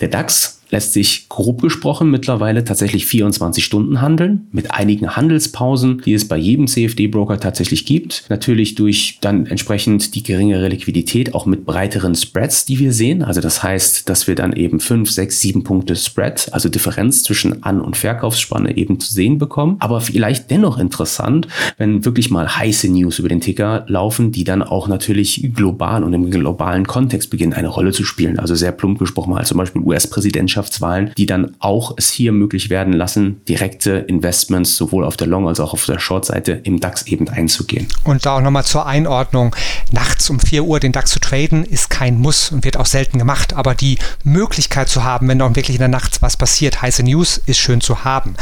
Der 0.00 0.08
DAX 0.08 0.61
lässt 0.72 0.94
sich 0.94 1.28
grob 1.28 1.60
gesprochen 1.60 2.10
mittlerweile 2.10 2.64
tatsächlich 2.64 3.06
24 3.06 3.62
Stunden 3.62 4.00
handeln, 4.00 4.48
mit 4.52 4.72
einigen 4.72 5.14
Handelspausen, 5.14 6.00
die 6.04 6.14
es 6.14 6.26
bei 6.26 6.38
jedem 6.38 6.66
CFD-Broker 6.66 7.38
tatsächlich 7.38 7.84
gibt. 7.84 8.24
Natürlich 8.30 8.74
durch 8.74 9.18
dann 9.20 9.46
entsprechend 9.46 10.14
die 10.14 10.22
geringere 10.22 10.68
Liquidität, 10.68 11.34
auch 11.34 11.44
mit 11.44 11.66
breiteren 11.66 12.14
Spreads, 12.14 12.64
die 12.64 12.78
wir 12.78 12.92
sehen. 12.92 13.22
Also 13.22 13.40
das 13.40 13.62
heißt, 13.62 14.08
dass 14.08 14.26
wir 14.26 14.34
dann 14.34 14.54
eben 14.54 14.80
5, 14.80 15.10
6, 15.10 15.40
7 15.40 15.62
Punkte 15.62 15.94
Spread, 15.94 16.48
also 16.52 16.70
Differenz 16.70 17.22
zwischen 17.22 17.62
An- 17.62 17.82
und 17.82 17.96
Verkaufsspanne 17.98 18.76
eben 18.76 18.98
zu 18.98 19.12
sehen 19.12 19.36
bekommen. 19.36 19.76
Aber 19.78 20.00
vielleicht 20.00 20.50
dennoch 20.50 20.78
interessant, 20.78 21.48
wenn 21.76 22.04
wirklich 22.06 22.30
mal 22.30 22.56
heiße 22.56 22.88
News 22.88 23.18
über 23.18 23.28
den 23.28 23.42
Ticker 23.42 23.84
laufen, 23.88 24.32
die 24.32 24.44
dann 24.44 24.62
auch 24.62 24.88
natürlich 24.88 25.50
global 25.54 26.02
und 26.02 26.14
im 26.14 26.30
globalen 26.30 26.86
Kontext 26.86 27.28
beginnen, 27.28 27.52
eine 27.52 27.68
Rolle 27.68 27.92
zu 27.92 28.04
spielen. 28.04 28.38
Also 28.38 28.54
sehr 28.54 28.72
plump 28.72 28.98
gesprochen 28.98 29.30
mal 29.30 29.44
zum 29.44 29.58
Beispiel 29.58 29.82
US-Präsidentschaft 29.82 30.61
Präsidentschaftswahlen, 30.62 31.12
die 31.16 31.26
dann 31.26 31.56
auch 31.58 31.94
es 31.96 32.10
hier 32.10 32.32
möglich 32.32 32.70
werden 32.70 32.92
lassen, 32.92 33.40
direkte 33.48 33.92
Investments 33.92 34.76
sowohl 34.76 35.04
auf 35.04 35.16
der 35.16 35.26
Long- 35.26 35.48
als 35.48 35.60
auch 35.60 35.72
auf 35.72 35.86
der 35.86 35.98
Short-Seite 35.98 36.52
im 36.64 36.80
DAX 36.80 37.02
eben 37.06 37.28
einzugehen. 37.28 37.88
Und 38.04 38.24
da 38.24 38.36
auch 38.36 38.40
nochmal 38.40 38.64
zur 38.64 38.86
Einordnung, 38.86 39.54
nachts 39.90 40.30
um 40.30 40.40
4 40.40 40.64
Uhr 40.64 40.80
den 40.80 40.92
DAX 40.92 41.10
zu 41.10 41.20
traden, 41.20 41.64
ist 41.64 41.90
kein 41.90 42.18
Muss 42.18 42.50
und 42.52 42.64
wird 42.64 42.76
auch 42.76 42.86
selten 42.86 43.18
gemacht, 43.18 43.52
aber 43.54 43.74
die 43.74 43.98
Möglichkeit 44.24 44.88
zu 44.88 45.04
haben, 45.04 45.28
wenn 45.28 45.38
doch 45.38 45.54
wirklich 45.54 45.76
in 45.76 45.80
der 45.80 45.88
Nacht 45.88 46.22
was 46.22 46.36
passiert, 46.36 46.82
heiße 46.82 47.02
News, 47.02 47.40
ist 47.46 47.58
schön 47.58 47.80
zu 47.80 48.04
haben. 48.04 48.34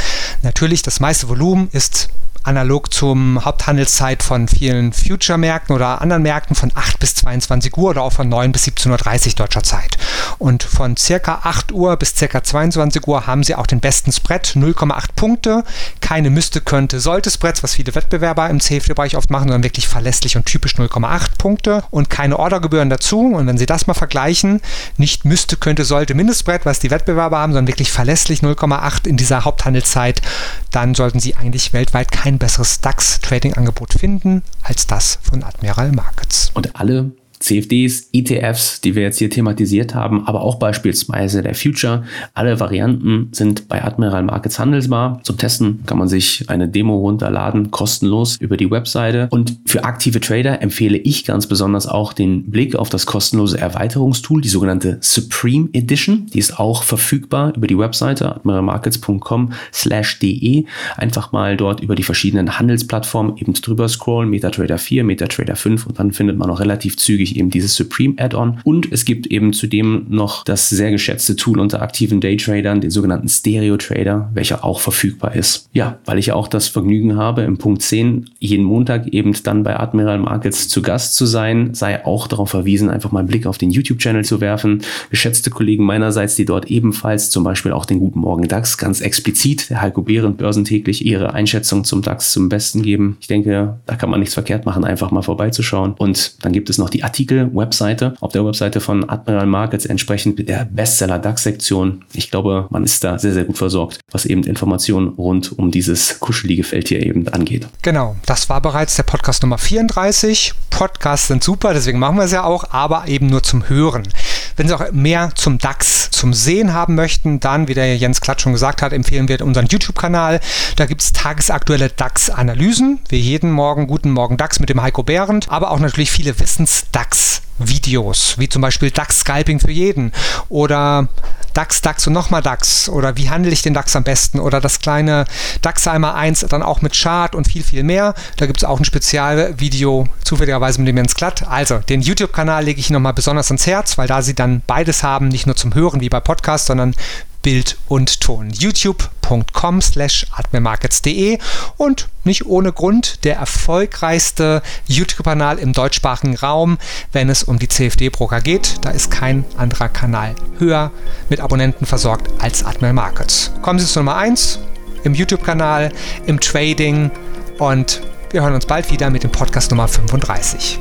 Natürlich, 0.43 0.83
das 0.83 1.01
meiste 1.01 1.29
Volumen 1.29 1.69
ist 1.73 2.09
analog 2.43 2.93
zum 2.93 3.45
Haupthandelszeit 3.45 4.23
von 4.23 4.49
vielen 4.49 4.93
Future-Märkten 4.93 5.75
oder 5.75 6.01
anderen 6.01 6.23
Märkten 6.23 6.57
von 6.57 6.73
8 6.75 6.99
bis 6.99 7.15
22 7.17 7.77
Uhr 7.77 7.91
oder 7.91 8.03
auch 8.03 8.13
von 8.13 8.29
9 8.29 8.53
bis 8.53 8.67
17.30 8.67 9.29
Uhr 9.29 9.35
deutscher 9.35 9.63
Zeit. 9.63 9.97
Und 10.39 10.63
von 10.63 10.97
circa 10.97 11.41
8 11.43 11.73
Uhr 11.73 11.97
bis 11.97 12.17
circa 12.17 12.43
22 12.43 13.07
Uhr 13.07 13.27
haben 13.27 13.43
sie 13.43 13.55
auch 13.55 13.67
den 13.67 13.81
besten 13.81 14.13
Spread, 14.13 14.55
0,8 14.57 15.09
Punkte. 15.17 15.65
Keine 16.01 16.31
müsste, 16.31 16.61
könnte, 16.61 17.01
sollte 17.01 17.31
Spreads, 17.31 17.63
was 17.63 17.75
viele 17.75 17.95
Wettbewerber 17.95 18.49
im 18.49 18.61
CFD-Bereich 18.61 19.17
oft 19.17 19.31
machen, 19.31 19.49
sondern 19.49 19.65
wirklich 19.65 19.89
verlässlich 19.89 20.37
und 20.37 20.47
typisch 20.47 20.77
0,8 20.77 21.39
Punkte 21.39 21.85
und 21.91 22.11
keine 22.11 22.39
Ordergebühren 22.39 22.91
dazu. 22.91 23.21
Und 23.21 23.47
wenn 23.47 23.59
Sie 23.59 23.67
das 23.67 23.87
mal 23.87 23.95
vergleichen, 23.95 24.61
nicht 24.97 25.25
müsste, 25.25 25.57
könnte, 25.57 25.85
sollte 25.85 26.15
Mindestspread, 26.15 26.65
was 26.65 26.79
die 26.79 26.91
Wettbewerber 26.91 27.39
haben, 27.39 27.53
sondern 27.53 27.69
wirklich 27.69 27.93
verlässlich 27.93 28.41
0,8 28.41 29.07
in 29.07 29.17
dieser 29.17 29.45
Haupthandelszeit, 29.45 30.23
dann 30.71 30.95
sollten 30.95 31.21
Sie 31.21 31.37
eigentlich 31.37 31.73
weltweit 31.73 32.13
kein 32.31 32.39
besseres 32.39 32.81
DAX-Trading-Angebot 32.81 33.95
finden 33.95 34.45
als 34.63 34.87
das 34.87 35.19
von 35.21 35.43
Admiral 35.43 35.91
Markets. 35.91 36.53
Und 36.55 36.77
alle 36.77 37.11
CFDs, 37.41 38.11
ETFs, 38.13 38.83
die 38.83 38.95
wir 38.95 39.03
jetzt 39.03 39.19
hier 39.19 39.31
thematisiert 39.31 39.95
haben, 39.95 40.27
aber 40.27 40.43
auch 40.43 40.57
beispielsweise 40.57 41.43
der 41.43 41.55
Future. 41.55 42.05
Alle 42.35 42.61
Varianten 42.61 43.29
sind 43.33 43.67
bei 43.67 43.83
Admiral 43.83 44.23
Markets 44.23 44.59
handelbar. 44.59 45.21
Zum 45.23 45.39
Testen 45.39 45.83
kann 45.87 45.99
man 45.99 46.07
sich 46.07 46.45
eine 46.49 46.69
Demo 46.69 46.99
runterladen, 46.99 47.71
kostenlos 47.71 48.37
über 48.37 48.59
die 48.59 48.71
Webseite. 48.71 49.29
Und 49.31 49.59
für 49.65 49.85
aktive 49.85 50.21
Trader 50.21 50.61
empfehle 50.61 50.99
ich 50.99 51.25
ganz 51.25 51.47
besonders 51.47 51.87
auch 51.87 52.13
den 52.13 52.51
Blick 52.51 52.77
auf 52.77 52.91
das 52.91 53.07
kostenlose 53.07 53.59
Erweiterungstool, 53.59 54.43
die 54.43 54.49
sogenannte 54.49 54.99
Supreme 55.01 55.71
Edition. 55.73 56.27
Die 56.27 56.39
ist 56.39 56.59
auch 56.59 56.83
verfügbar 56.83 57.55
über 57.57 57.67
die 57.67 57.79
Webseite 57.79 58.37
admiralmarkets.com 58.37 59.53
slash 59.73 60.19
de. 60.19 60.67
Einfach 60.97 61.33
mal 61.33 61.57
dort 61.57 61.81
über 61.81 61.95
die 61.95 62.03
verschiedenen 62.03 62.59
Handelsplattformen 62.59 63.39
eben 63.39 63.55
drüber 63.55 63.89
scrollen, 63.89 64.29
MetaTrader 64.29 64.77
4, 64.77 65.05
MetaTrader 65.05 65.57
5 65.57 65.87
und 65.87 65.99
dann 65.99 66.13
findet 66.13 66.37
man 66.37 66.51
auch 66.51 66.61
relativ 66.61 66.99
zügig 66.99 67.30
natürlich 67.31 67.37
eben 67.39 67.51
dieses 67.51 67.75
Supreme 67.75 68.15
Add-on. 68.19 68.61
Und 68.65 68.93
es 68.93 69.05
gibt 69.05 69.27
eben 69.27 69.53
zudem 69.53 70.07
noch 70.09 70.45
das 70.45 70.69
sehr 70.69 70.91
geschätzte 70.91 71.37
Tool 71.37 71.59
unter 71.61 71.83
aktiven 71.83 72.21
Daytradern, 72.21 72.81
den 72.81 72.91
sogenannten 72.91 73.29
Stereo 73.29 73.77
Trader, 73.77 74.31
welcher 74.35 74.65
auch 74.65 74.81
verfügbar 74.81 75.35
ist. 75.35 75.69
Ja, 75.73 75.99
weil 76.05 76.19
ich 76.19 76.33
auch 76.33 76.49
das 76.49 76.69
Vergnügen 76.69 77.17
habe, 77.17 77.43
im 77.43 77.59
Punkt 77.59 77.83
10 77.83 78.31
jeden 78.39 78.65
Montag 78.65 79.09
eben 79.09 79.35
dann 79.45 79.63
bei 79.63 79.79
Admiral 79.79 80.19
Markets 80.19 80.69
zu 80.69 80.83
Gast 80.83 81.15
zu 81.15 81.27
sein, 81.27 81.75
sei 81.75 82.05
auch 82.05 82.27
darauf 82.27 82.51
verwiesen, 82.51 82.91
einfach 82.91 83.13
mal 83.13 83.21
einen 83.21 83.29
Blick 83.29 83.47
auf 83.47 83.59
den 83.59 83.71
YouTube-Channel 83.71 84.25
zu 84.25 84.41
werfen. 84.41 84.83
Geschätzte 85.11 85.51
Kollegen 85.51 85.85
meinerseits, 85.85 86.37
die 86.37 86.45
dort 86.45 86.71
ebenfalls 86.71 87.31
zum 87.31 87.45
Beispiel 87.45 87.73
auch 87.73 87.87
den 87.87 88.01
Guten 88.01 88.21
Morgen 88.21 88.49
DAX 88.49 88.79
ganz 88.79 89.01
explizit, 89.01 89.71
der 89.71 89.83
Heiko 89.83 90.03
Behren 90.03 90.37
börsentäglich 90.37 91.05
ihre 91.05 91.35
Einschätzung 91.35 91.85
zum 91.85 92.03
DAX 92.03 92.33
zum 92.33 92.49
Besten 92.49 92.83
geben. 92.83 93.17
Ich 93.21 93.27
denke, 93.27 93.79
da 93.87 93.97
kann 93.97 94.11
man 94.11 94.21
nichts 94.21 94.35
verkehrt 94.35 94.67
machen, 94.67 94.85
einfach 94.85 95.11
mal 95.11 95.23
vorbeizuschauen. 95.23 95.95
Und 95.99 96.35
dann 96.43 96.53
gibt 96.53 96.71
es 96.71 96.79
noch 96.79 96.91
die 96.91 97.05
Artikel 97.21 97.41
Artikel-Webseite. 97.41 98.15
Auf 98.21 98.33
der 98.33 98.45
Webseite 98.47 98.81
von 98.81 99.09
Admiral 99.09 99.47
Markets 99.47 99.85
entsprechend 99.85 100.39
mit 100.39 100.49
der 100.49 100.65
Bestseller-DAX-Sektion. 100.65 102.05
Ich 102.15 102.31
glaube, 102.31 102.67
man 102.71 102.85
ist 102.85 103.05
da 103.05 103.19
sehr, 103.19 103.33
sehr 103.33 103.45
gut 103.45 103.59
versorgt, 103.59 104.01
was 104.11 104.25
eben 104.25 104.43
Informationen 104.45 105.09
rund 105.09 105.57
um 105.59 105.71
dieses 105.71 106.19
kuschelige 106.21 106.65
Feld 106.65 106.89
hier 106.89 107.05
eben 107.05 107.29
angeht. 107.29 107.67
Genau, 107.83 108.17
das 108.25 108.49
war 108.49 108.61
bereits 108.61 108.97
der 108.97 109.03
Podcast 109.03 109.43
Nummer 109.43 109.59
34. 109.59 110.55
Podcasts 110.71 111.29
sind 111.29 111.45
super, 111.45 111.75
deswegen 111.75 111.99
machen 111.99 112.17
wir 112.17 112.25
es 112.25 112.33
ja 112.33 112.45
auch, 112.45 112.65
aber 112.71 113.07
eben 113.07 113.27
nur 113.27 113.43
zum 113.43 113.69
Hören. 113.69 114.09
Wenn 114.57 114.69
Sie 114.69 114.75
auch 114.75 114.93
mehr 114.93 115.31
zum 115.35 115.59
DAX, 115.59 116.11
zum 116.11 116.35
Sehen 116.35 116.73
haben 116.73 116.95
möchten, 116.95 117.41
dann, 117.41 117.69
wie 117.69 117.75
der 117.75 117.97
Jens 117.97 118.21
Klatt 118.21 118.41
schon 118.41 118.53
gesagt 118.53 118.83
hat, 118.83 118.93
empfehlen 118.93 119.29
wir 119.29 119.41
unseren 119.43 119.67
YouTube-Kanal. 119.67 120.41
Da 120.77 120.87
gibt 120.87 121.03
es 121.03 121.13
tagesaktuelle 121.13 121.89
DAX-Analysen, 121.89 123.01
wie 123.09 123.19
jeden 123.19 123.51
Morgen 123.51 123.87
Guten 123.87 124.11
Morgen 124.11 124.37
DAX 124.37 124.61
mit 124.61 124.69
dem 124.69 124.83
Heiko 124.83 125.03
Behrendt, 125.03 125.51
aber 125.51 125.71
auch 125.71 125.79
natürlich 125.79 126.11
viele 126.11 126.39
Wissens-DAX 126.39 127.40
Videos, 127.69 128.35
wie 128.39 128.49
zum 128.49 128.63
Beispiel 128.63 128.91
DAX 128.91 129.21
Scalping 129.21 129.61
für 129.61 129.71
jeden 129.71 130.13
oder 130.49 131.09
DAX, 131.55 131.81
DAX 131.81 132.07
und 132.07 132.13
nochmal 132.13 132.43
DAX 132.43 132.89
oder 132.89 133.17
wie 133.17 133.29
handle 133.29 133.53
ich 133.53 133.63
den 133.63 133.75
DAX 133.75 133.97
am 133.97 134.05
besten 134.05 134.39
oder 134.39 134.61
das 134.61 134.79
kleine 134.79 135.25
DAX 135.63 135.87
einmal 135.89 136.15
1 136.15 136.47
dann 136.49 136.63
auch 136.63 136.81
mit 136.81 136.95
Chart 136.95 137.35
und 137.35 137.49
viel, 137.49 137.63
viel 137.63 137.83
mehr. 137.83 138.15
Da 138.37 138.47
gibt 138.47 138.59
es 138.59 138.65
auch 138.65 138.79
ein 138.79 138.85
Spezialvideo, 138.85 140.07
zufälligerweise 140.25 140.81
mit 140.81 140.89
dem 140.89 140.97
Jens 140.97 141.15
Glatt. 141.15 141.47
Also 141.49 141.79
den 141.79 142.03
YouTube-Kanal 142.03 142.65
lege 142.65 142.81
ich 142.81 142.91
nochmal 142.91 143.15
besonders 143.15 143.49
ans 143.49 143.67
Herz, 143.67 143.99
weil 143.99 144.09
da 144.09 144.23
sie 144.23 144.35
dann 144.35 144.63
beides 144.67 145.03
haben, 145.03 145.29
nicht 145.29 145.47
nur 145.47 145.57
zum 145.57 145.75
Hören 145.75 146.01
wie 146.01 146.09
bei 146.09 146.21
Podcasts, 146.21 146.69
sondern 146.69 146.95
Bild 147.43 147.77
und 147.89 148.21
Ton. 148.21 148.51
youtube.com 148.51 149.81
slash 149.81 150.27
admirmarkets.de 150.31 151.39
und 151.77 152.09
nicht 152.25 152.47
ohne 152.47 152.73
Grund 152.73 153.25
der 153.25 153.37
erfolgreichste 153.37 154.63
YouTube-Kanal 154.87 155.59
im 155.59 155.73
deutschsprachigen 155.73 156.37
Raum, 156.37 156.79
wenn 157.13 157.29
es 157.29 157.43
um 157.43 157.59
die 157.59 157.69
CFD-Broker 157.69 158.41
geht. 158.41 158.77
Da 158.83 158.91
ist 158.91 159.11
kein 159.11 159.45
anderer 159.57 159.89
Kanal 159.89 160.35
höher 160.59 160.91
mit 161.29 161.41
Abonnenten 161.41 161.87
versorgt 161.87 162.29
als 162.43 162.65
Admiral 162.65 162.95
Markets. 162.95 163.53
Kommen 163.63 163.79
Sie 163.79 163.87
zu 163.87 164.01
Nummer 164.01 164.17
1 164.17 164.59
im 165.05 165.15
YouTube-Kanal, 165.15 165.93
im 166.27 166.41
Trading 166.41 167.11
und 167.59 168.03
wir 168.31 168.43
hören 168.43 168.55
uns 168.55 168.67
bald 168.67 168.91
wieder 168.91 169.11
mit 169.11 169.25
dem 169.25 169.33
Podcast 169.33 169.71
Nummer 169.71 169.89
35. 169.89 170.79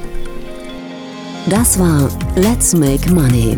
Das 1.47 1.79
war 1.79 2.09
Let's 2.35 2.73
Make 2.73 3.09
Money 3.11 3.57